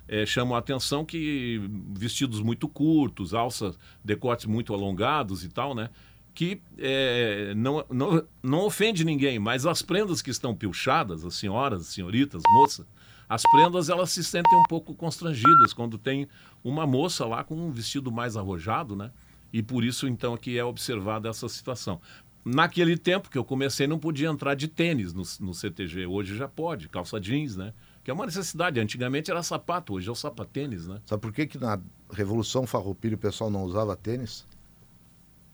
[0.09, 1.61] eh, chamam a atenção que
[1.95, 5.91] vestidos muito curtos, alças, decotes muito alongados e tal, né?
[6.39, 11.85] Que eh, não, não, não ofende ninguém, mas as prendas que estão pilchadas, as senhoras,
[11.87, 12.87] senhoritas, moças,
[13.29, 16.29] as prendas elas se sentem um pouco constrangidas quando tem
[16.63, 19.11] uma moça lá com um vestido mais arrojado, né?
[19.53, 22.01] E por isso então que é observada essa situação.
[22.45, 26.47] Naquele tempo que eu comecei não podia entrar de tênis no, no CTG, hoje já
[26.47, 27.75] pode, calça jeans, né?
[28.05, 28.79] Que é uma necessidade.
[28.79, 31.01] Antigamente era sapato, hoje é o sapatênis, né?
[31.05, 31.81] Sabe por que, que na
[32.13, 34.47] Revolução Farroupilha o pessoal não usava tênis?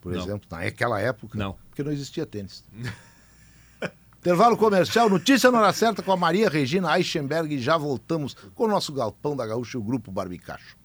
[0.04, 0.20] Por Não.
[0.22, 1.38] exemplo, naquela época?
[1.38, 1.56] Não.
[1.70, 2.62] Porque não existia tênis.
[4.20, 8.64] Intervalo comercial, notícia na hora certa com a Maria Regina Eichenberg e já voltamos com
[8.64, 10.76] o nosso Galpão da Gaúcha e o Grupo Barbicacho.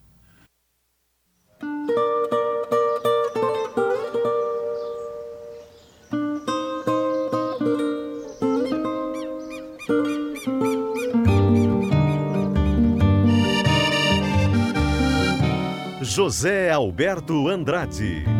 [16.02, 18.39] José Alberto Andrade.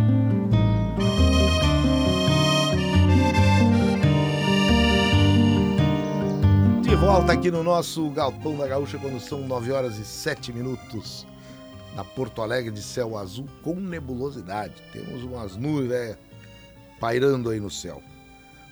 [7.00, 11.26] Volta aqui no nosso Galpão da Gaúcha quando são 9 horas e 7 minutos.
[11.96, 14.74] Na Porto Alegre de céu azul com nebulosidade.
[14.92, 16.18] Temos umas nuvens né,
[17.00, 18.04] pairando aí no céu.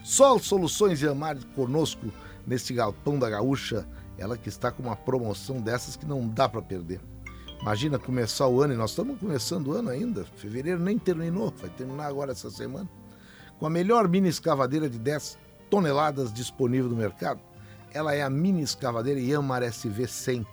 [0.04, 2.08] Sol Soluções e Amar conosco
[2.46, 3.88] neste Galpão da Gaúcha.
[4.18, 7.00] Ela que está com uma promoção dessas que não dá para perder.
[7.62, 10.26] Imagina começar o ano e nós estamos começando o ano ainda.
[10.36, 12.90] Fevereiro nem terminou, vai terminar agora essa semana.
[13.58, 15.38] Com a melhor mini escavadeira de 10
[15.70, 17.40] toneladas disponível no mercado.
[17.94, 20.46] Ela é a mini escavadeira Yamar SV100,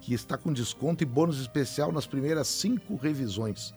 [0.00, 3.74] que está com desconto e bônus especial nas primeiras cinco revisões.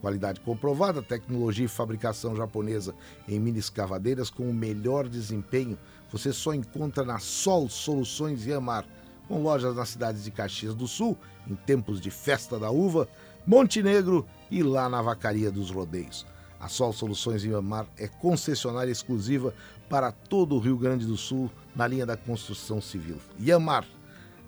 [0.00, 2.94] Qualidade comprovada, tecnologia e fabricação japonesa
[3.26, 5.78] em mini escavadeiras com o melhor desempenho.
[6.10, 8.84] Você só encontra na Sol Soluções Yamar,
[9.26, 11.16] com lojas nas cidades de Caxias do Sul,
[11.48, 13.08] em tempos de Festa da Uva,
[13.46, 16.26] Montenegro e lá na Vacaria dos Rodeios.
[16.58, 19.54] A Sol Soluções Yamar é concessionária exclusiva
[19.88, 23.18] para todo o Rio Grande do Sul na linha da construção civil.
[23.40, 23.84] Yamar,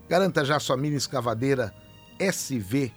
[0.09, 1.73] garanta já sua mini escavadeira
[2.19, 2.93] SV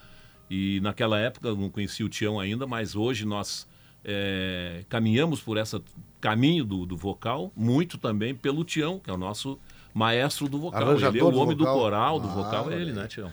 [0.50, 3.66] E naquela época eu não conhecia o Tião ainda, mas hoje nós
[4.04, 5.78] é, caminhamos por esse
[6.20, 9.58] caminho do, do vocal, muito também pelo Tião, que é o nosso
[9.92, 10.82] maestro do vocal.
[10.82, 11.78] Arranjador ele é o do homem do vocal.
[11.78, 13.06] coral, do Ah, vocal, é ele, né.
[13.06, 13.30] Tião?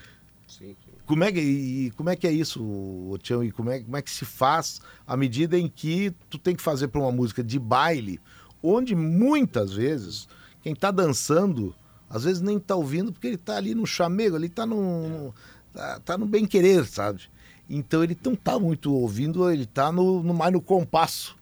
[1.06, 3.44] Como é que, como é que é isso, Tião?
[3.44, 6.62] E como é, como é que se faz à medida em que tu tem que
[6.62, 8.18] fazer para uma música de baile,
[8.62, 10.26] onde muitas vezes
[10.62, 11.74] quem tá dançando,
[12.08, 15.34] às vezes nem tá ouvindo porque ele tá ali no chamego, ele tá no,
[15.74, 17.22] tá, tá no bem querer, sabe?
[17.68, 21.36] Então ele não tá muito ouvindo, ele tá no, no mais no compasso.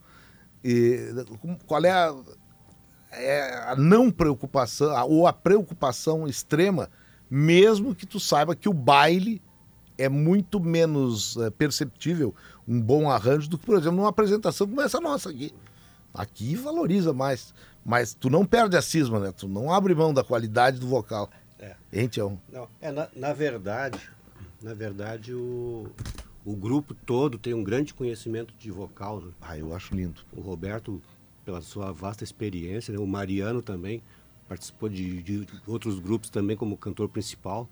[0.64, 1.24] E,
[1.66, 2.14] qual é a,
[3.12, 6.90] é a não preocupação, ou a preocupação extrema,
[7.30, 9.40] mesmo que tu saiba que o baile
[9.98, 12.34] é muito menos eh, perceptível
[12.66, 15.52] um bom arranjo do que, por exemplo, numa apresentação como essa nossa aqui.
[16.14, 19.32] Aqui valoriza mais, mas tu não perde a cisma, né?
[19.32, 21.30] Tu não abre mão da qualidade do vocal.
[21.58, 21.76] É.
[21.92, 22.40] Hein, Tião?
[22.52, 23.98] Não, é, na, na verdade,
[24.60, 25.90] na verdade o,
[26.44, 29.20] o grupo todo tem um grande conhecimento de vocal.
[29.20, 29.32] né?
[29.40, 30.20] Ah, eu acho lindo.
[30.32, 31.00] O Roberto,
[31.44, 32.98] pela sua vasta experiência, né?
[32.98, 34.02] o Mariano também
[34.48, 37.68] participou de, de outros grupos também como cantor principal.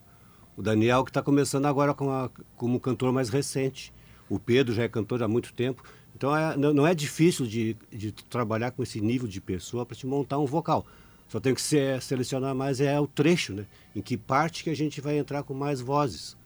[0.61, 3.91] O Daniel que está começando agora com a- como cantor mais recente.
[4.29, 5.83] O Pedro já é cantor há muito tempo.
[6.15, 9.97] Então é- não, não é difícil de, de trabalhar com esse nível de pessoa para
[9.97, 10.85] te montar um vocal.
[11.29, 13.65] Só tem que se- selecionar mais é o trecho, né?
[13.97, 16.37] Em que parte que a gente vai entrar com mais vozes.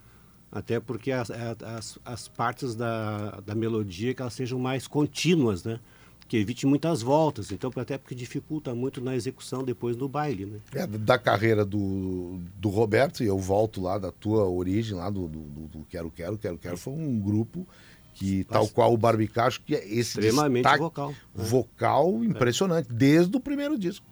[0.52, 5.80] Até porque as, as, as partes da, da melodia que elas sejam mais contínuas, né?
[6.26, 7.52] Que evite muitas voltas.
[7.52, 10.58] Então, até porque dificulta muito na execução depois do baile, né?
[10.74, 15.28] É, da carreira do, do Roberto, e eu volto lá da tua origem, lá do,
[15.28, 17.68] do, do- do Quero Quero, Quero Quero, foi um grupo
[18.14, 21.16] que, tal qual o Barbicacho, que é esse Extremamente vocal, né?
[21.44, 24.06] vocal impressionante, desde o primeiro disco.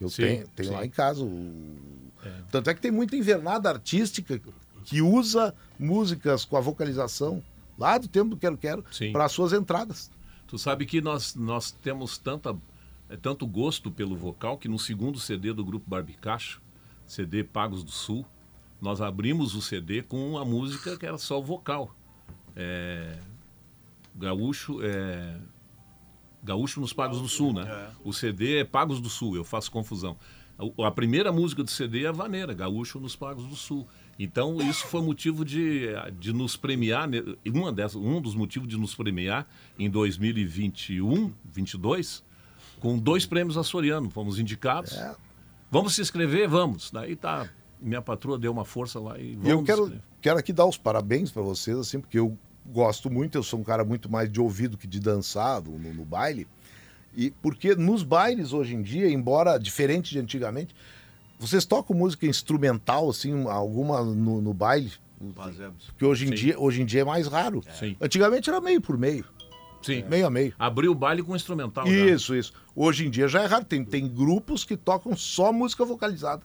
[0.00, 0.74] Eu Sim, tenho, tenho sim.
[0.74, 1.22] lá em casa.
[1.22, 1.76] o-
[2.50, 4.40] Tanto é que tem muita invernada artística
[4.84, 7.42] que usa músicas com a vocalização
[7.78, 10.10] lá do tempo do Quero Quero para suas entradas.
[10.52, 12.54] Tu sabe que nós, nós temos tanta,
[13.08, 16.60] é, tanto gosto pelo vocal que no segundo CD do grupo Barbicacho,
[17.06, 18.26] CD Pagos do Sul,
[18.78, 21.96] nós abrimos o CD com a música que era só o vocal.
[22.54, 23.18] É,
[24.14, 25.40] gaúcho, é,
[26.42, 27.90] Gaúcho nos Pagos do Sul, né?
[28.04, 30.18] O CD é Pagos do Sul, eu faço confusão.
[30.58, 33.88] A, a primeira música do CD é a Vaneira, Gaúcho nos Pagos do Sul.
[34.22, 37.18] Então, isso foi motivo de, de nos premiar, né?
[37.44, 42.22] uma dessas, um dos motivos de nos premiar em 2021, 22,
[42.78, 44.08] com dois prêmios açoriano.
[44.10, 44.92] Fomos indicados.
[44.92, 45.16] É.
[45.68, 46.48] Vamos se inscrever?
[46.48, 46.92] Vamos.
[46.92, 47.48] Daí tá.
[47.80, 49.48] Minha patroa deu uma força lá e vamos.
[49.48, 53.42] Eu quero, quero aqui dar os parabéns para vocês, assim, porque eu gosto muito, eu
[53.42, 56.46] sou um cara muito mais de ouvido que de dançar no, no baile.
[57.12, 60.76] E porque nos bailes hoje em dia, embora diferente de antigamente,
[61.42, 64.92] vocês tocam música instrumental, assim, alguma no, no baile?
[65.34, 65.86] Fazemos.
[65.86, 66.34] Porque hoje em, Sim.
[66.34, 67.64] dia, hoje em dia é mais raro.
[67.78, 67.96] Sim.
[68.00, 69.24] Antigamente era meio por meio,
[69.82, 70.04] Sim.
[70.08, 70.54] meio a meio.
[70.56, 71.84] Abriu o baile com instrumental.
[71.84, 71.92] já.
[71.92, 72.52] Isso, isso.
[72.76, 73.64] Hoje em dia já é raro.
[73.64, 76.42] Tem, tem grupos que tocam só música vocalizada.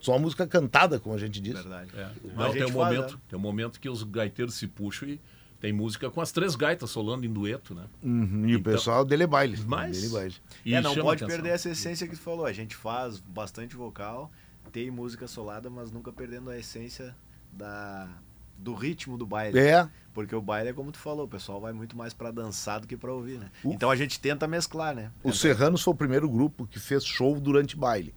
[0.00, 1.54] Só música cantada, como a gente diz.
[1.54, 1.90] Verdade.
[1.94, 2.08] É.
[2.34, 3.20] Mas tem um faz, momento, né?
[3.28, 5.20] tem um momento que os gaiteiros se puxam e
[5.60, 7.84] tem música com as três gaitas solando em dueto, né?
[8.02, 9.58] Uhum, e o Então- pessoal dele é baile.
[9.66, 10.34] Mas- Dele é baile.
[10.64, 11.28] E é, não pode atenção.
[11.28, 12.46] perder essa essência que tu falou.
[12.46, 14.30] A gente faz bastante vocal,
[14.72, 17.14] tem música solada, mas nunca perdendo a essência
[17.52, 18.08] da,
[18.56, 19.58] do ritmo do baile.
[19.58, 22.80] É, Porque o baile é como tu falou, o pessoal vai muito mais pra dançar
[22.80, 23.50] do que pra ouvir, né?
[23.62, 25.12] O- Então a gente tenta mesclar, né?
[25.22, 28.12] O Serranos foi o primeiro grupo que fez show durante baile.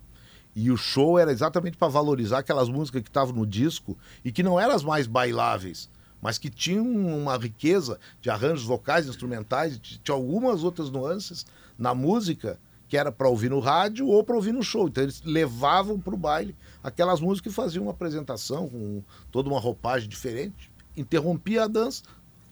[0.56, 4.42] E o show era exatamente para valorizar aquelas músicas que estavam no disco e que
[4.44, 5.90] não eram as mais bailáveis,
[6.22, 11.46] mas que tinham uma riqueza de arranjos vocais, instrumentais, de, de algumas outras nuances
[11.78, 14.88] na música que era para ouvir no rádio ou para ouvir no show.
[14.88, 19.02] Então eles levavam para o baile aquelas músicas e faziam uma apresentação com
[19.32, 22.04] toda uma roupagem diferente, interrompia a dança,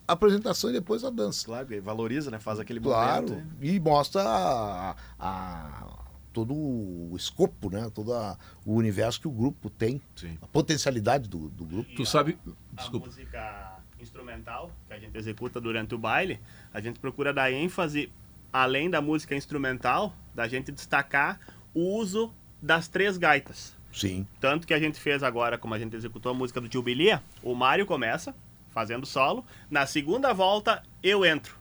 [0.07, 1.45] a apresentação e depois a dança.
[1.45, 2.39] Claro, valoriza, né?
[2.39, 3.47] Faz aquele Claro, momento.
[3.61, 6.08] e mostra a, a-
[6.45, 7.89] todo o escopo, né?
[7.93, 10.37] todo a- o universo que o grupo tem, Sim.
[10.41, 11.89] a potencialidade do, do grupo.
[11.95, 12.37] Tu sabe.
[12.45, 13.07] A Desculpa.
[13.07, 16.39] música instrumental que a gente executa durante o baile,
[16.73, 18.09] a gente procura dar ênfase,
[18.53, 21.39] além da música instrumental, da gente destacar
[21.73, 23.75] o uso das três gaitas.
[23.91, 24.25] Sim.
[24.39, 27.21] Tanto que a gente fez agora, como a gente executou a música do Tio Bilia,
[27.43, 28.33] o Mário começa
[28.69, 31.57] fazendo solo, na segunda volta eu entro.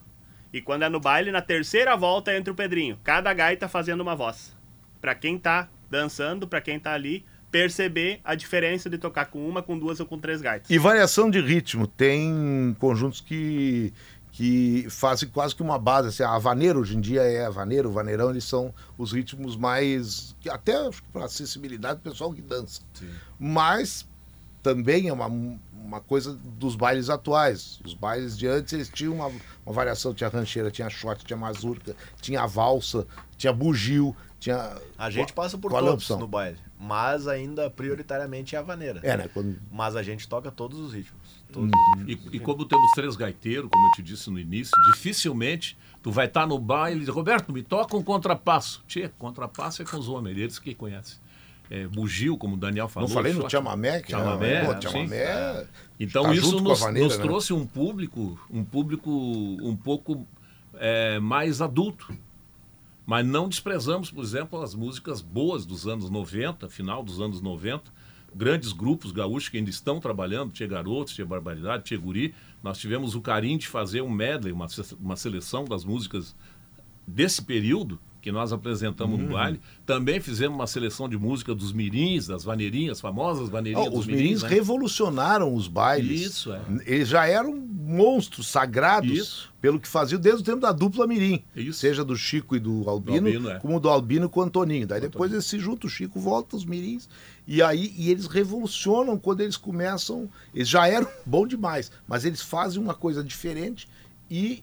[0.53, 2.99] E quando é no baile, na terceira volta entra o Pedrinho.
[3.05, 4.57] Cada gaita fazendo uma voz.
[5.01, 9.63] Pra quem tá dançando, pra quem tá ali, perceber a diferença de tocar com uma,
[9.63, 10.71] com duas ou com três gaitas.
[10.71, 11.87] E variação de ritmo.
[11.87, 13.93] Tem conjuntos que,
[14.33, 16.09] que fazem quase que uma base.
[16.09, 19.57] Assim, a vaneira hoje em dia é a vaneira, o vaneirão, eles são os ritmos
[19.57, 20.37] mais.
[20.41, 20.75] que Até
[21.13, 22.83] para acessibilidade do pessoal que dança.
[23.39, 24.07] Mas
[24.63, 25.27] também é uma,
[25.89, 27.81] uma coisa dos bailes atuais.
[27.85, 29.27] Os bailes de antes eles tinham uma,
[29.65, 30.13] uma variação.
[30.13, 33.07] Tinha rancheira, tinha shot, tinha mazurca, tinha valsa,
[33.39, 34.77] tinha bugio, tinha.
[34.99, 36.19] A gente passa por Qual é todos opção?
[36.21, 36.59] no baile.
[36.79, 39.01] Mas ainda prioritariamente é a vaneira.
[39.03, 39.29] É, né?
[39.33, 41.43] Quando, Mas a gente toca todos os ritmos.
[41.53, 42.03] Todos Uhum.
[42.03, 42.33] os ritmos.
[42.35, 46.27] E, e como temos três gaiteiros, como eu te disse no início, dificilmente tu vai
[46.27, 48.85] estar no baile e diz, Roberto, me toca um contrapasso.
[48.87, 51.19] Tchê, contrapasso é com os homens, eles que conhecem.
[51.71, 53.09] É, bugio, como o Daniel falou.
[53.09, 54.01] não falei no chamamé?
[54.01, 55.67] Que Chamamé, é, chamamé
[56.01, 57.23] Então tá isso nos, vaneira, nos né?
[57.23, 60.27] trouxe um público, um público um pouco
[60.75, 62.17] é, mais adulto.
[63.05, 67.91] Mas não desprezamos, por exemplo, as músicas boas dos anos 90, final dos anos 90.
[68.35, 72.35] Grandes grupos gaúchos que ainda estão trabalhando, Tia Garotos, Tia Barbaridade, Tia Guri.
[72.63, 74.67] Nós tivemos o carinho de fazer um medley, uma,
[75.01, 76.37] uma seleção das músicas
[77.07, 77.99] desse período
[78.29, 79.27] que nós apresentamos Uhum.
[79.27, 79.59] no baile.
[79.87, 84.07] Também fizemos uma seleção de música dos mirins, das vaneirinhas, famosas vaneirinhas Ó, dos os
[84.07, 84.49] mirins né?
[84.51, 86.21] revolucionaram os bailes.
[86.21, 86.61] Isso, é.
[86.85, 89.55] Eles já eram monstros sagrados Isso.
[89.63, 91.43] pelo que faziam desde o tempo da dupla mirim.
[91.57, 91.79] Isso.
[91.81, 93.59] Seja do Chico e do Albino, Do Albino, é.
[93.61, 94.87] como do Albino com o Antoninho.
[94.87, 97.09] Daí depois eles se juntam, o Chico volta, os mirins.
[97.47, 100.29] E aí e eles revolucionam quando eles começam.
[100.55, 103.89] Eles já eram bom demais, mas eles fazem uma coisa diferente
[104.31, 104.63] e,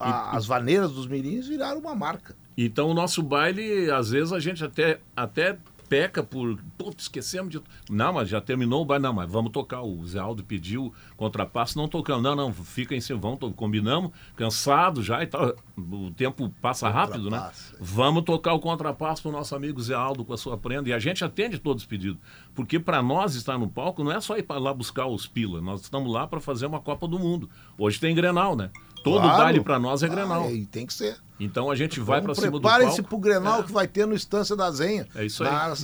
[0.00, 2.34] a- as vaneiras dos mirins viraram uma marca.
[2.56, 6.58] Então o nosso baile, às vezes a gente até, até peca por.
[6.76, 7.62] Putz, esquecemos de.
[7.88, 9.02] Não, mas já terminou o baile.
[9.04, 9.82] Não, mas vamos tocar.
[9.82, 12.22] O Zé Aldo pediu contrapasso, não tocamos.
[12.22, 15.54] Não, não, fica em cima, vamos, combinamos, cansado já e tal.
[15.76, 17.50] O tempo passa rápido, né?
[17.50, 17.76] É.
[17.80, 20.88] Vamos tocar o contrapasso pro nosso amigo Zé Aldo com a sua prenda.
[20.88, 22.18] E a gente atende todos os pedidos.
[22.54, 25.60] Porque para nós estar no palco não é só ir para lá buscar os pila.
[25.60, 27.48] Nós estamos lá para fazer uma Copa do Mundo.
[27.78, 28.70] Hoje tem Grenal, né?
[29.04, 29.36] Todo Claro.
[29.44, 30.46] baile para nós é Grenal.
[30.48, 31.16] Ah, e tem que ser.
[31.38, 33.08] Então a gente vai para Vamos, cima do Preparem-se palco.
[33.10, 33.62] pro Grenal É.
[33.64, 35.06] que vai ter no Estância da Zenha.
[35.14, 35.50] É isso aí.
[35.50, 35.74] na-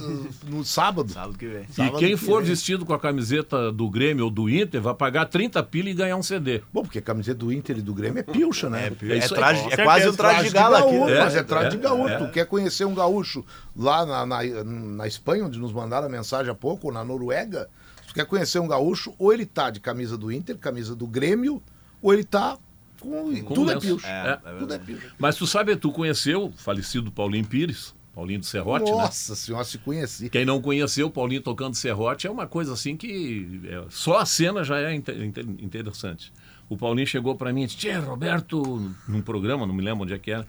[0.48, 1.12] no sábado.
[1.12, 1.66] Sábado que vem.
[1.68, 2.50] E Sábado quem que for vem.
[2.50, 6.16] vestido com a camiseta do Grêmio ou do Inter vai pagar 30 pila e ganhar
[6.16, 6.62] um CD.
[6.72, 8.90] Bom, porque a camiseta do Inter e do Grêmio é pilcha, né?
[9.02, 10.92] É, isso aí, traje- é quase um traje de gala aqui.
[10.92, 11.18] gaúcho, né?
[11.20, 12.14] mas é traje É, de gaúcho.
[12.14, 12.18] é.
[12.26, 13.44] Tu quer conhecer um gaúcho
[13.76, 17.68] lá na, na, na Espanha, onde nos mandaram a mensagem há pouco, ou na Noruega,
[18.06, 21.60] tu quer conhecer um gaúcho, ou ele tá de camisa do Inter, camisa do Grêmio,
[22.00, 22.56] ou ele tá
[23.00, 23.42] com.
[23.42, 23.86] Com tudo é lenço.
[23.86, 24.06] pilcha.
[24.06, 24.80] É, é tudo é.
[25.18, 28.96] Mas tu sabe, tu conheceu o falecido Paulinho Pires, Paulinho do Serrote, né?
[28.96, 30.28] Nossa senhora, se conheci.
[30.30, 34.26] Quem não conheceu o Paulinho tocando Serrote é uma coisa assim que é, só a
[34.26, 36.32] cena já é inte- inte- interessante.
[36.68, 40.14] O Paulinho chegou para mim e disse: Tchê, Roberto, num programa, não me lembro onde
[40.14, 40.46] é que era.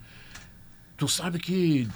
[0.97, 1.87] Tu sabe que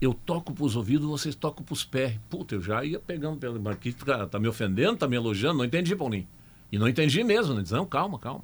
[0.00, 2.18] eu toco pros ouvidos, vocês tocam pros pés.
[2.28, 5.58] Puta, eu já ia pegando pelo Marquinhos, tá, tá me ofendendo, tá me elogiando.
[5.58, 6.26] Não entendi, Paulinho.
[6.72, 7.54] E não entendi mesmo.
[7.54, 7.62] Né?
[7.62, 8.42] Diz, não, calma, calma.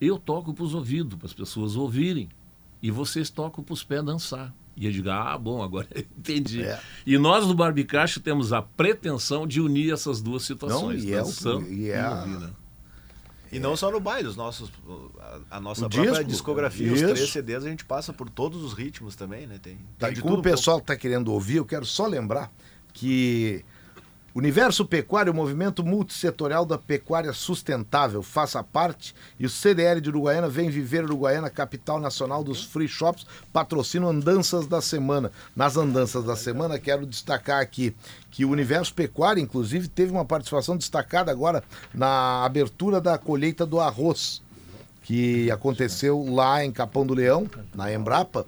[0.00, 2.28] Eu toco pros ouvidos, para as pessoas ouvirem.
[2.82, 4.52] E vocês tocam pros pés dançar.
[4.76, 6.62] E eu digo, ah, bom, agora eu entendi.
[6.62, 6.80] É.
[7.06, 11.04] E nós do Barbicacho temos a pretensão de unir essas duas situações.
[11.04, 12.50] Não, e é o- dançando e é a- né?
[13.52, 14.72] E não só no baile, os nossos,
[15.50, 17.04] a, a nossa O própria disco, discografia, isso.
[17.04, 19.58] os três CDs, a gente passa por todos os ritmos também, né?
[19.62, 22.06] Tem, Tá, tem e de como tudo o pessoal está querendo ouvir, eu quero só
[22.06, 22.50] lembrar
[22.94, 23.62] que
[24.34, 28.22] Universo Pecuário é o movimento multissetorial da pecuária sustentável.
[28.22, 33.26] Faça parte e o CDL de Uruguaiana vem viver Uruguaiana, capital nacional dos free shops,
[33.52, 35.30] patrocina Andanças da Semana.
[35.54, 37.94] Nas Andanças da Semana, quero destacar aqui
[38.30, 41.62] que o Universo Pecuário, inclusive, teve uma participação destacada agora
[41.92, 44.40] na abertura da colheita do arroz
[45.02, 48.46] que aconteceu lá em Capão do Leão, na Embrapa,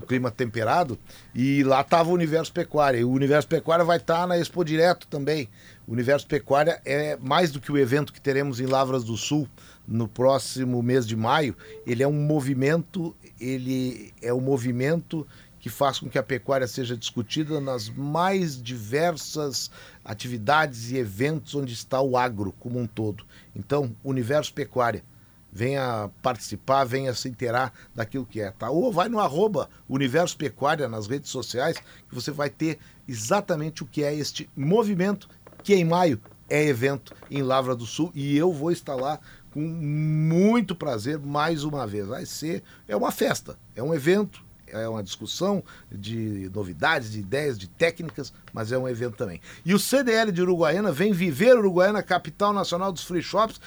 [0.00, 0.98] do clima temperado,
[1.34, 2.98] e lá estava o Universo Pecuária.
[2.98, 5.48] E o Universo Pecuária vai estar na Expo Direto também.
[5.86, 9.48] O Universo Pecuária é mais do que o evento que teremos em Lavras do Sul
[9.86, 11.54] no próximo mês de maio.
[11.86, 15.26] Ele é um movimento, ele é um movimento
[15.58, 19.70] que faz com que a pecuária seja discutida nas mais diversas
[20.02, 23.26] atividades e eventos onde está o agro como um todo.
[23.54, 25.04] Então, Universo Pecuária,
[25.52, 28.70] venha participar, venha se inteirar daquilo que é, tá?
[28.70, 31.76] Ou vai no arroba Universo Pecuária nas redes sociais,
[32.08, 32.78] que você vai ter
[33.08, 35.28] exatamente o que é este movimento,
[35.62, 39.20] que em maio é evento em Lavra do Sul e eu vou estar lá
[39.52, 42.06] com muito prazer mais uma vez.
[42.06, 44.42] Vai ser, é uma festa, é um evento,
[44.72, 49.40] é uma discussão de novidades, de ideias, de técnicas, mas é um evento também.
[49.64, 53.60] E o CDL de Uruguaiana vem viver Uruguaiana, capital nacional dos free shops,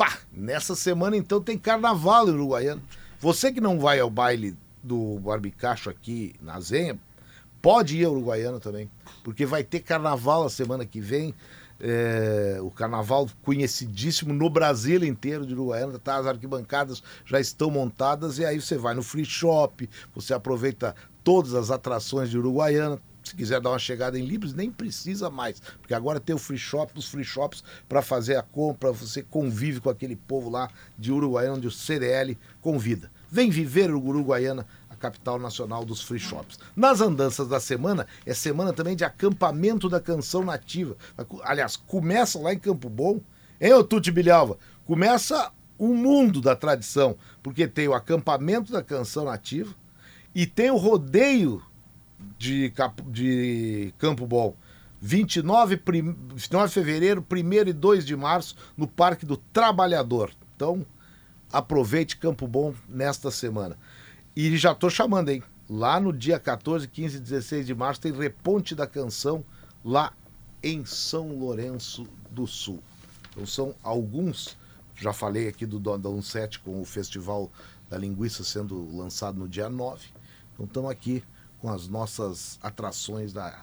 [0.00, 2.80] pá, nessa semana então tem carnaval em Uruguaiana.
[3.18, 6.98] Você que não vai ao baile do Barbicacho aqui na Zenha,
[7.60, 8.90] pode ir a Uruguaiana também,
[9.22, 11.34] porque vai ter carnaval a semana que vem.
[11.82, 16.16] É, o carnaval conhecidíssimo no Brasil inteiro de Uruguaiana, tá?
[16.16, 20.94] as arquibancadas já estão montadas e aí você vai no free shop, você aproveita
[21.24, 22.98] todas as atrações de Uruguaiana,
[23.30, 26.58] se quiser dar uma chegada em Libres, nem precisa mais, porque agora tem o free
[26.58, 30.68] shop, os free shops para fazer a compra, você convive com aquele povo lá
[30.98, 33.10] de Uruguaiana, onde o CDL convida.
[33.30, 36.58] Vem viver o Uruguaiana, a capital nacional dos free shops.
[36.74, 40.96] Nas andanças da semana, é semana também de acampamento da canção nativa.
[41.42, 43.20] Aliás, começa lá em Campo Bom,
[43.60, 44.58] hein, ô Tuti Bilhalva?
[44.84, 49.74] Começa o mundo da tradição, porque tem o acampamento da canção nativa
[50.34, 51.62] e tem o rodeio
[52.38, 52.72] de,
[53.08, 54.56] de Campo Bom.
[55.00, 60.30] 29, prim, 29 de fevereiro, 1 e 2 de março, no Parque do Trabalhador.
[60.54, 60.84] Então,
[61.52, 63.78] aproveite Campo Bom nesta semana.
[64.36, 65.42] E já estou chamando, hein?
[65.68, 69.44] Lá no dia 14, 15 e 16 de março tem Reponte da Canção
[69.84, 70.12] lá
[70.62, 72.82] em São Lourenço do Sul.
[73.30, 74.56] Então são alguns,
[74.96, 77.50] já falei aqui do Dondão 7 com o Festival
[77.88, 80.06] da Linguiça sendo lançado no dia 9.
[80.54, 81.22] Então estamos aqui
[81.60, 83.62] com as nossas atrações da,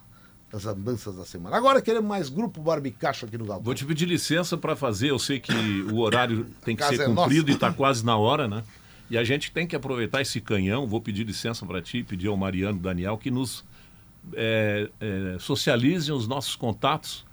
[0.51, 1.55] das andanças da semana.
[1.55, 3.63] Agora queremos mais grupo Barbicacho aqui no Galpão.
[3.63, 5.53] Vou te pedir licença para fazer, eu sei que
[5.91, 7.51] o horário tem que ser é cumprido nossa.
[7.51, 8.63] e está quase na hora, né?
[9.09, 10.85] E a gente tem que aproveitar esse canhão.
[10.85, 13.63] Vou pedir licença para ti, pedir ao Mariano Daniel que nos
[14.33, 17.25] é, é, socializem os nossos contatos.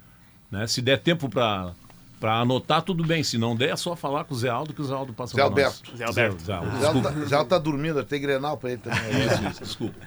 [0.51, 0.69] Né?
[0.69, 1.75] Se der tempo para
[2.21, 3.23] para anotar, tudo bem.
[3.23, 5.35] Se não der, é só falar com o Zé Aldo, que o Zé Aldo passa
[5.37, 5.95] Zé Alberto.
[5.95, 6.39] Zé Alberto.
[6.39, 9.27] Zé, Zé, Zé, Aldo, Zé Aldo tá dormindo, tem Grenal para ele também.
[9.27, 9.99] Isso, isso, desculpa.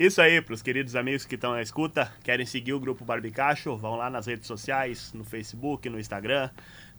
[0.00, 3.76] Isso aí, para os queridos amigos que estão na escuta, querem seguir o Grupo Barbicacho,
[3.76, 6.48] vão lá nas redes sociais, no Facebook, no Instagram.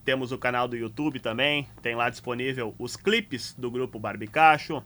[0.06, 4.84] Temos o canal do YouTube também, tem lá disponível os clipes do Grupo Barbicacho.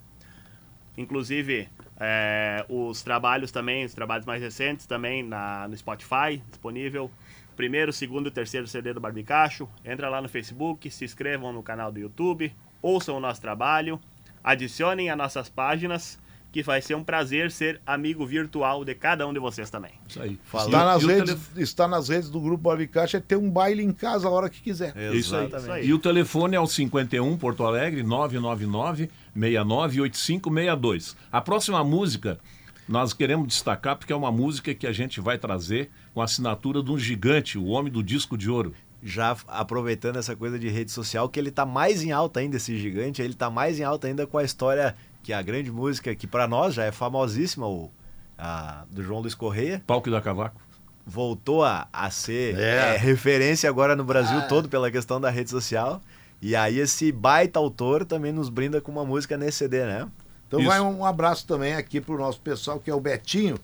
[0.98, 1.68] Inclusive,
[2.00, 7.12] é, os trabalhos também, os trabalhos mais recentes também na, no Spotify, disponível.
[7.58, 9.68] Primeiro, segundo e terceiro CD do Barbicacho.
[9.84, 14.00] Entra lá no Facebook, se inscrevam no canal do YouTube, ouçam o nosso trabalho,
[14.42, 16.18] adicionem as nossas páginas
[16.56, 19.92] que vai ser um prazer ser amigo virtual de cada um de vocês também.
[20.08, 20.40] Isso aí.
[20.54, 21.62] Está, nas redes, telef...
[21.62, 24.62] está nas redes do Grupo Barbicaixa é ter um baile em casa a hora que
[24.62, 24.96] quiser.
[25.14, 25.48] Isso aí.
[25.48, 25.88] Isso aí.
[25.88, 31.18] E o telefone é o 51 Porto Alegre 999 698562.
[31.30, 32.40] A próxima música
[32.88, 36.82] nós queremos destacar porque é uma música que a gente vai trazer com a assinatura
[36.82, 40.92] de um gigante, o homem do disco de ouro já aproveitando essa coisa de rede
[40.92, 44.08] social, que ele está mais em alta ainda, esse gigante, ele está mais em alta
[44.08, 44.96] ainda com a história
[45.26, 47.92] que é a grande música que para nós já é famosíssima, o,
[48.38, 49.82] a, do João Luiz Correia.
[49.88, 50.62] Palco da Cavaco.
[51.04, 52.94] Voltou a, a ser é.
[52.94, 54.44] É, referência agora no Brasil ah.
[54.44, 56.00] todo pela questão da rede social.
[56.40, 60.08] E aí esse baita autor também nos brinda com uma música nesse CD, né?
[60.48, 60.70] Então Isso.
[60.70, 63.58] vai um abraço também aqui pro nosso pessoal, que é o Betinho,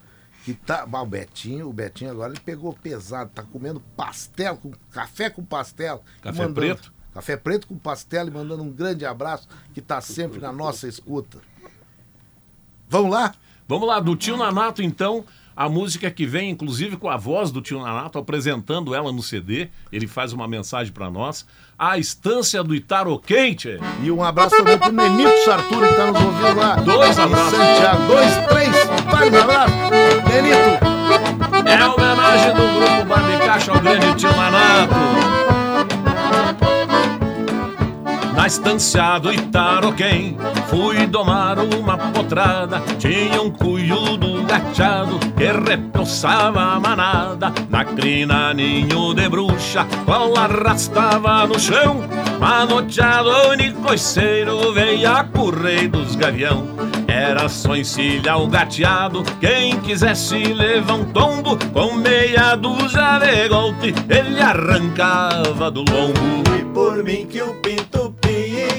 [0.44, 0.84] que tá.
[0.84, 6.04] o Betinho, o Betinho agora ele pegou pesado, tá comendo pastel, com café com pastel.
[6.24, 6.94] Café mandando, preto?
[7.14, 11.51] Café preto com pastel e mandando um grande abraço, que tá sempre na nossa escuta.
[12.92, 13.32] Vamos lá?
[13.70, 15.24] Vamos lá, do Tio Nanato, então,
[15.56, 19.70] a música que vem, inclusive com a voz do Tio Nanato, apresentando ela no CD.
[19.94, 21.48] Ele faz uma mensagem para nós.
[21.80, 23.80] A Estância do Itaroquente.
[24.04, 26.76] E um abraço também pro Nenito Sarturi, que tá nos ouvindo lá.
[26.76, 27.58] Dois abraços.
[27.58, 28.08] Santiago.
[28.08, 28.86] Dois, três.
[29.10, 29.74] Vai, um abraço.
[30.28, 31.70] Nenito.
[31.70, 35.51] É a homenagem do grupo Barbicacho ao grande Tio Nanato
[38.52, 40.38] na estância do Itaroquém.
[40.68, 47.54] Fui domar uma potrada, tinha um cuiudo gateado que repoçava a manada.
[47.70, 52.02] Na crina, ninho de bruxa, qual arrastava no chão.
[52.42, 56.68] Manoteado, nicoiceiro, veio correr dos gavião.
[57.08, 63.94] Era só encilhar o gateado, quem quisesse levar um tombo, com meia dúzia de golpe,
[64.10, 66.44] ele arrancava do lombo.
[66.58, 68.12] E por mim que o pinto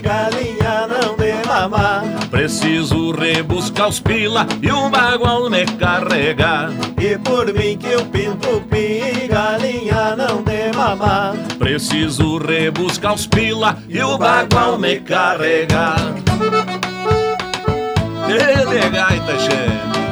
[0.03, 2.05] galinha não dê mamar.
[2.31, 6.71] Preciso rebuscar os pila e um bagual me carregar.
[7.01, 11.35] E por mim que eu pinto pi, galinha não de mamar.
[11.59, 15.97] Preciso rebuscar os pila e o bagual me carregar.
[18.29, 20.12] Ele gaita, chefe.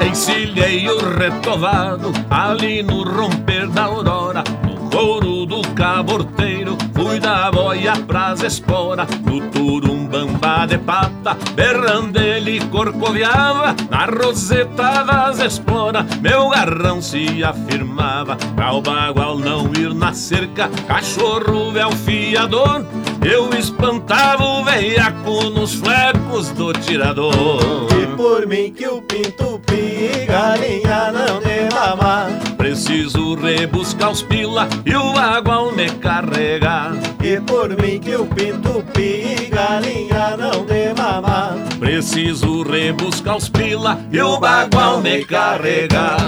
[0.00, 6.76] Encilhei o retovado ali no romper da aurora No couro do caborteiro
[7.18, 16.04] da boia pras espora No turumbamba de pata, berrando ele corcoviava Na roseta das esporas,
[16.20, 22.84] meu garrão se afirmava Pra o bagual não ir na cerca, cachorro véu fiador.
[23.24, 27.86] Eu espantava o veiaco nos flecos do tirador.
[28.00, 32.47] E por mim que eu pinto pi, galinha não de mamar.
[32.58, 36.92] Preciso rebuscar os pila e o bagual me carregar.
[37.22, 41.54] E por mim que eu pinto pi, galinha não de mamar.
[41.78, 46.18] Preciso rebuscar os pila e o bagual me carregar.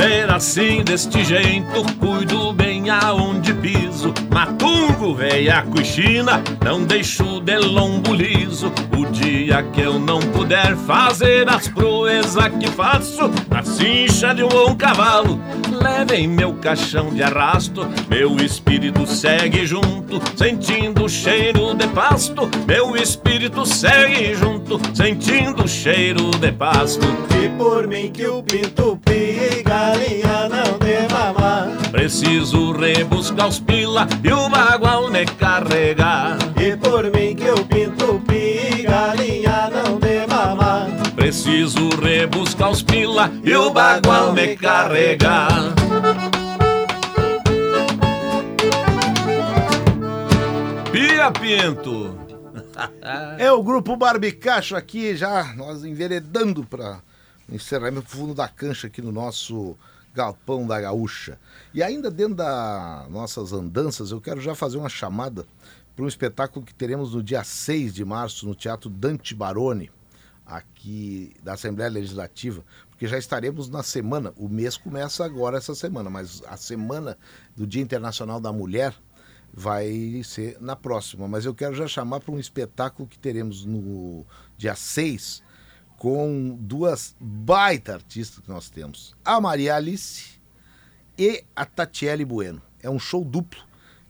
[0.00, 4.14] Ser assim, deste jeito, cuido bem aonde piso.
[4.32, 8.72] Matungo, veiaco e china, não deixo de lombo liso.
[8.96, 14.48] O dia que eu não puder fazer as proezas que faço, na cincha de um
[14.48, 15.38] bom cavalo,
[15.82, 17.86] levem meu caixão de arrasto.
[18.08, 22.48] Meu espírito segue junto, sentindo o cheiro de pasto.
[22.66, 27.06] Meu espírito segue junto, sentindo o cheiro de pasto.
[27.44, 28.98] E por mim que eu pinto
[29.40, 31.68] pi, galinha não de mamar.
[31.90, 36.36] Preciso rebuscar os pila e o bagual me carregar.
[36.60, 40.88] E por mim que eu pinto pi, galinha não de mamar.
[41.14, 45.48] Preciso rebuscar os pila e o bagual me carregar.
[50.92, 52.18] Pia Pinto.
[53.38, 57.00] É o grupo Barbicacho aqui, já nós enveredando para
[57.50, 59.76] encerramento fundo da cancha aqui no nosso
[60.14, 61.38] Galpão da Gaúcha.
[61.72, 65.46] E ainda dentro das nossas andanças, eu quero já fazer uma chamada
[65.94, 69.90] para um espetáculo que teremos no dia 6 de março no Teatro Dante Baroni,
[70.46, 76.10] aqui da Assembleia Legislativa, porque já estaremos na semana, o mês começa agora essa semana,
[76.10, 77.16] mas a semana
[77.56, 78.94] do Dia Internacional da Mulher
[79.52, 81.28] vai ser na próxima.
[81.28, 84.24] Mas eu quero já chamar para um espetáculo que teremos no
[84.56, 85.42] dia 6
[86.00, 89.14] com duas baita artistas que nós temos.
[89.22, 90.40] A Maria Alice
[91.18, 92.62] e a Tatiele Bueno.
[92.82, 93.60] É um show duplo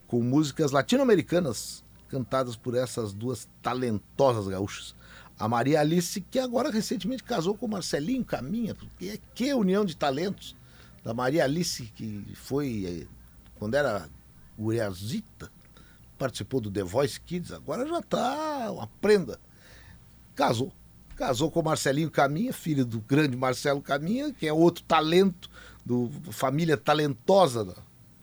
[0.07, 4.95] com músicas latino-americanas cantadas por essas duas talentosas gaúchas.
[5.37, 9.97] A Maria Alice, que agora recentemente casou com o Marcelinho Caminha, porque que união de
[9.97, 10.55] talentos
[11.03, 13.07] da Maria Alice, que foi, eh,
[13.59, 14.09] quando era
[14.57, 15.51] guriazita,
[16.17, 19.41] participou do The Voice Kids, agora já está uma prenda.
[20.37, 20.73] Casou.
[21.21, 25.51] Casou com o Marcelinho Caminha, filho do grande Marcelo Caminha, que é outro talento,
[25.85, 27.75] do família talentosa da,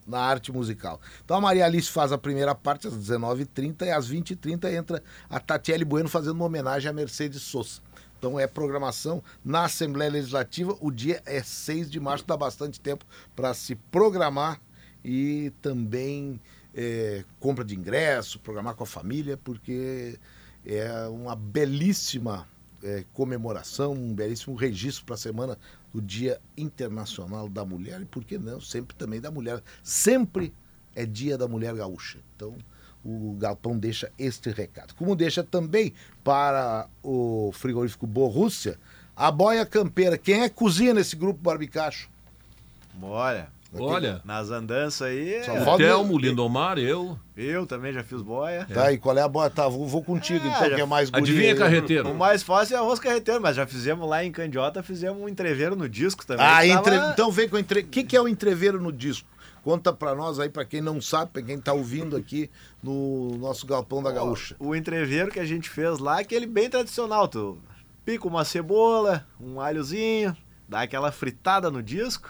[0.07, 0.99] na arte musical.
[1.23, 5.39] Então a Maria Alice faz a primeira parte às 19h30 e às 20h30 entra a
[5.39, 7.81] Tatiele Bueno fazendo uma homenagem a Mercedes Sosa.
[8.17, 10.75] Então é programação na Assembleia Legislativa.
[10.81, 13.05] O dia é 6 de março, dá bastante tempo
[13.35, 14.59] para se programar
[15.05, 16.41] e também
[16.73, 20.17] é, compra de ingresso, programar com a família, porque
[20.65, 22.47] é uma belíssima
[22.83, 25.57] é, comemoração, um belíssimo registro para a semana
[25.93, 29.61] do Dia Internacional da Mulher e, por que não, sempre também da mulher.
[29.83, 30.53] Sempre
[30.95, 32.19] é Dia da Mulher Gaúcha.
[32.35, 32.55] Então,
[33.03, 34.93] o Galpão deixa este recado.
[34.95, 35.93] Como deixa também
[36.23, 38.77] para o frigorífico Borrússia,
[39.15, 40.17] a boia campeira.
[40.17, 42.09] Quem é que cozinha nesse grupo Barbicacho?
[42.93, 43.51] Bora.
[43.73, 44.21] Olha.
[44.23, 45.43] Nas andanças aí.
[45.43, 47.17] Só é- falta- Telmo, Lindomar, eu.
[47.35, 48.65] Eu também já fiz boia.
[48.73, 49.49] Tá, e qual é a boia?
[49.49, 51.57] Tá, vou, vou contigo, É, então, já- que é mais guri Adivinha, aí.
[51.59, 52.09] carreteiro?
[52.09, 55.75] O mais fácil é arroz carreteiro, mas já fizemos lá em Candiota, fizemos um entreveiro
[55.75, 56.45] no disco também.
[56.45, 56.97] Ah, entre...
[56.97, 57.81] tava- então vem com o entre...
[57.81, 59.27] O que, que é o entreveiro no disco?
[59.63, 62.49] Conta pra nós aí, pra quem não sabe, pra quem tá ouvindo aqui
[62.81, 64.55] no nosso Galpão da Gaúcha.
[64.59, 67.27] O entreveiro que a gente fez lá, aquele bem tradicional.
[67.27, 67.57] Tu
[68.05, 70.33] pica uma cebola, um alhozinho,
[70.69, 72.29] dá aquela fritada no disco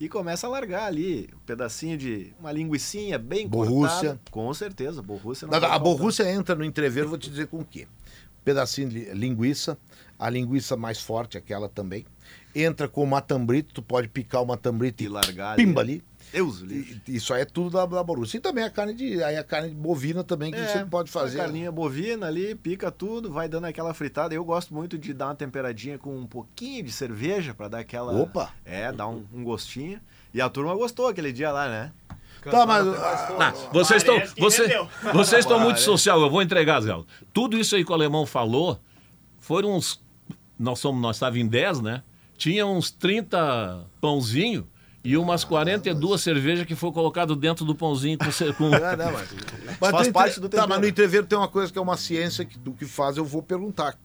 [0.00, 3.88] e começa a largar ali um pedacinho de uma linguiçinha bem Borrússia.
[4.10, 4.20] cortada.
[4.30, 7.86] Com certeza, borrússia não A, borrússia entra no entreveiro, vou te dizer com o quê?
[8.44, 9.78] Pedacinho de linguiça,
[10.18, 12.04] a linguiça mais forte, aquela também.
[12.54, 15.64] Entra com o matambrito, tu pode picar o matambrito e, E largar ali.
[15.64, 16.02] pimba ali.
[16.32, 17.00] Deus livre.
[17.06, 18.38] E- Isso aí é tudo da, da Borussia.
[18.38, 19.22] E também a carne de.
[19.22, 21.40] Aí a carne bovina também que você pode fazer.
[21.40, 24.34] A carninha bovina ali, pica tudo, vai dando aquela fritada.
[24.34, 28.12] Eu gosto muito de dar uma temperadinha com um pouquinho de cerveja pra dar aquela.
[28.14, 28.50] Opa!
[28.64, 30.00] É, dar um, um gostinho.
[30.32, 31.92] E a turma gostou aquele dia lá, né?
[32.50, 32.86] Tá, mas.
[32.88, 34.66] Ah, vocês estão você,
[35.12, 35.84] vocês estão muito Parece.
[35.84, 36.92] social, eu vou entregar, Zé.
[37.32, 38.80] Tudo isso aí que o alemão falou,
[39.38, 40.02] foram uns.
[40.58, 42.02] Nós somos, nós estávamos em 10, né?
[42.36, 44.66] Tinha uns 30 pãozinho
[45.04, 48.24] e umas 42 cervejas que foi colocado dentro do pãozinho com,
[48.54, 49.28] com, Ah, não, mas,
[49.80, 50.80] mas Faz tem- parte do Tá, mas tempero.
[50.80, 53.42] no entreveiro tem uma coisa que é uma ciência que, do que faz, eu vou
[53.42, 53.98] perguntar.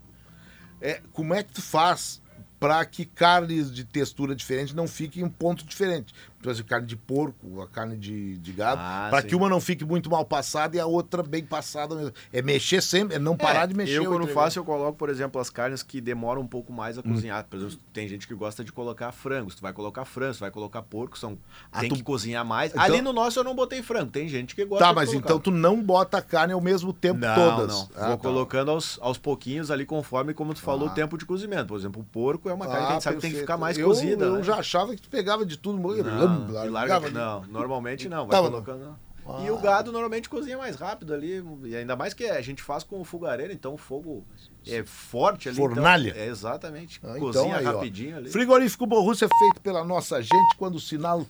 [0.81, 2.21] É, como é que tu faz
[2.59, 6.13] para que carnes de textura diferente não fiquem em um ponto diferente?
[6.51, 9.83] Exemplo, carne de porco, a carne de, de gado, Ah, para que uma não fique
[9.85, 12.11] muito mal passada e a outra bem passada mesmo.
[12.31, 13.93] É mexer sempre, é não parar de mexer.
[13.97, 14.33] Eu, quando entreveiro.
[14.39, 17.13] faço, eu coloco, por exemplo, as carnes que demoram um pouco mais a Hum.
[17.13, 17.45] cozinhar.
[17.49, 19.49] Por exemplo, tem gente que gosta de colocar frango.
[19.51, 21.37] Se tu vai colocar frango, se tu vai colocar porco, são...
[21.71, 22.71] Ah, tem tu- que cozinhar mais.
[22.71, 24.11] Então- Ali no nosso eu não botei frango.
[24.11, 25.25] Tem gente que gosta Tá, mas colocar.
[25.27, 27.67] então tu não bota a carne ao mesmo tempo Não, todas.
[27.73, 27.89] não.
[27.95, 28.23] Ah, Vou tá.
[28.23, 30.91] colocando aos, aos pouquinhos ali, conforme, como tu falou, Ah.
[30.91, 31.67] o tempo de cozimento.
[31.67, 33.57] Por exemplo, o porco é uma carne que a gente sabe que tem que ficar
[33.57, 34.25] mais eu, cozida.
[34.25, 34.43] Eu né?
[34.43, 35.77] já achava que tu pegava de tudo.
[35.77, 38.27] Não, largava larga, não, normalmente não.
[38.27, 38.95] Vai colocando.
[39.29, 39.43] Ah.
[39.45, 41.43] E o gado normalmente cozinha mais rápido ali.
[41.65, 44.23] E ainda mais que a gente faz com o fogareiro, então o fogo
[44.65, 45.57] é forte ali.
[45.57, 46.13] então- Fornalha.
[46.15, 46.99] é, exatamente.
[47.03, 47.73] Ah, cozinha aí, ó.
[47.73, 48.29] rapidinho ali.
[48.29, 51.25] Frigorífico Borrússia é feito pela nossa gente quando o sinal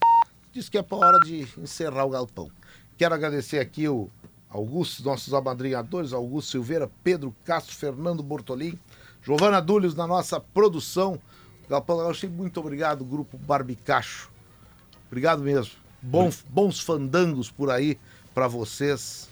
[0.52, 2.48] diz que é para hora de encerrar o galpão.
[2.96, 4.08] Quero agradecer aqui o
[4.48, 8.78] Augusto, nossos amadrinhadores, Augusto Silveira, Pedro Castro, Fernando Bortolim,
[9.22, 11.18] Giovana Dúlios na nossa produção.
[11.68, 14.30] Galpão, achei muito obrigado, grupo Barbicacho.
[15.08, 15.72] Obrigado mesmo.
[16.00, 17.98] Bons, bons fandangos por aí
[18.32, 19.28] para vocês,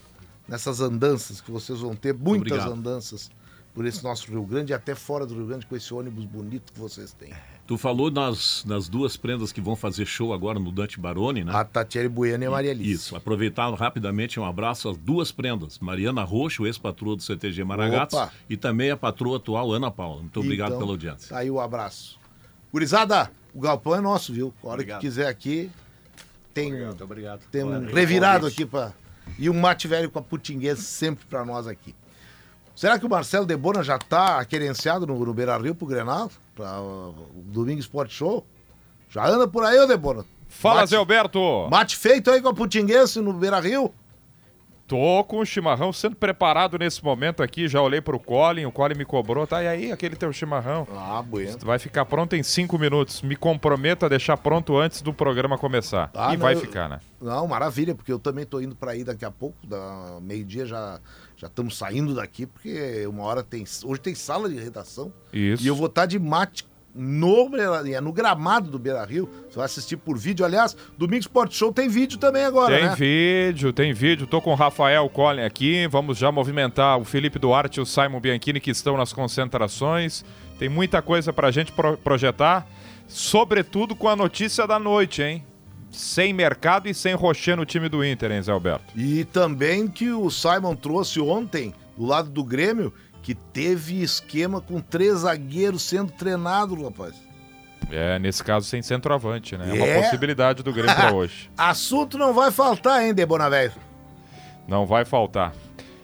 [0.48, 2.72] nessas andanças que vocês vão ter, muitas Obrigado.
[2.72, 3.30] andanças
[3.72, 6.72] por esse nosso Rio Grande e até fora do Rio Grande com esse ônibus bonito
[6.72, 7.32] que vocês têm.
[7.66, 11.52] Tu falou nas, nas duas prendas que vão fazer show agora no Dante Baroni, né?
[11.54, 12.90] A Tatiele Bueno e a Maria Alice.
[12.90, 18.32] Isso, aproveitar rapidamente um abraço às duas prendas, Mariana Roxo, ex-patroa do CTG Maragatos, Opa.
[18.48, 20.22] e também a patroa atual Ana Paula.
[20.22, 21.28] Muito obrigado Então, pela audiência.
[21.28, 22.18] Tá aí o abraço.
[22.72, 24.52] Gurizada, o galpão é nosso, viu?
[24.62, 25.00] A hora Obrigado.
[25.00, 25.70] que quiser aqui,
[26.52, 27.40] tem, Muito obrigado.
[27.50, 27.94] tem um Obrigado.
[27.94, 28.92] revirado aqui para
[29.38, 31.94] E um mate velho com a putinguesa sempre para nós aqui.
[32.74, 36.30] Será que o Marcelo Debona já tá querenciado no, no Beira Rio pro Grenal?
[36.54, 37.14] Para o
[37.46, 38.46] Domingo Sport Show?
[39.08, 40.24] Já anda por aí, ô Debona?
[40.48, 41.68] Fala, Mate- Zé Alberto!
[41.70, 43.92] Mate feito aí com a putinguense no Beira Rio?
[44.86, 47.66] Tô com o chimarrão sendo preparado nesse momento aqui.
[47.66, 49.44] Já olhei pro Colin, o Colin me cobrou.
[49.46, 50.86] Tá, e aí, aquele teu chimarrão?
[50.94, 51.58] Ah, bueno.
[51.62, 53.20] Vai ficar pronto em cinco minutos.
[53.22, 56.10] Me comprometo a deixar pronto antes do programa começar.
[56.14, 57.00] Ah, e não, vai eu- ficar, né?
[57.20, 61.00] Não, maravilha, porque eu também tô indo para aí daqui a pouco, da meio-dia já
[61.36, 65.62] já estamos saindo daqui, porque uma hora tem hoje tem sala de redação Isso.
[65.62, 67.50] e eu vou estar de mate no
[67.92, 69.28] é no gramado do Beira Rio.
[69.48, 72.94] Você vai assistir por vídeo, aliás, Domingo Sport Show tem vídeo também agora, Tem né?
[72.96, 74.26] vídeo, tem vídeo.
[74.26, 75.86] Tô com o Rafael Collin aqui.
[75.88, 80.24] Vamos já movimentar o Felipe Duarte e o Simon Bianchini que estão nas concentrações.
[80.58, 82.66] Tem muita coisa pra gente pro- projetar.
[83.06, 85.44] Sobretudo com a notícia da noite, hein?
[85.90, 88.84] Sem mercado e sem Rocher no time do Inter, hein, Zé Alberto?
[88.96, 92.92] E também que o Simon trouxe ontem, do lado do Grêmio,
[93.26, 97.12] que teve esquema com três zagueiros sendo treinados, rapaz.
[97.90, 99.68] É, nesse caso sem centroavante, né?
[99.68, 100.00] É uma É.
[100.00, 101.50] possibilidade do Grêmio pra hoje.
[101.58, 103.72] Assunto não vai faltar, hein, Debona Velho?
[104.68, 105.52] Não vai faltar.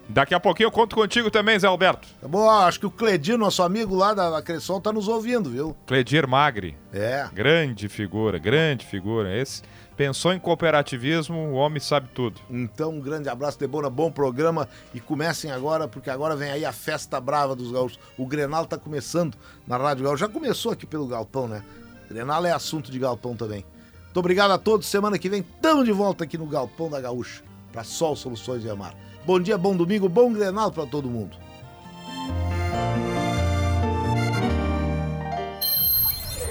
[0.09, 2.09] Daqui a pouquinho eu conto contigo também, Zé Alberto.
[2.21, 5.77] Tá bom, acho que o Cledir, nosso amigo lá da, Cressol, tá nos ouvindo, viu?
[5.87, 6.77] Cledir Magri.
[6.93, 7.29] É.
[7.33, 9.33] Grande figura, grande figura.
[9.37, 9.63] Esse
[9.97, 12.41] pensou em cooperativismo, o homem sabe tudo.
[12.51, 14.69] Então, um grande abraço, Debona, bom programa.
[14.95, 17.99] E comecem agora, porque agora vem aí a festa brava dos gaúchos.
[18.17, 19.37] O Grenal tá começando
[19.67, 20.21] na Rádio Gaúcho.
[20.21, 21.63] Já começou aqui pelo Galpão, né?
[22.09, 23.65] Grenal é assunto de Galpão também.
[24.05, 24.87] Muito obrigado a todos.
[24.87, 27.43] Semana que vem estamos de volta aqui no Galpão da Gaúcha.
[27.73, 28.95] Para Sol Soluções de Amar.
[29.25, 31.37] Bom dia, bom domingo, bom Grenal para todo mundo.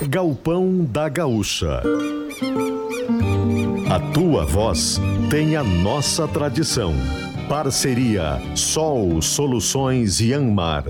[0.08, 1.84] Galpão da Gaúcha.
[3.92, 6.94] A tua voz tem a nossa tradição.
[7.50, 10.86] Parceria Sol Soluções Yanmar.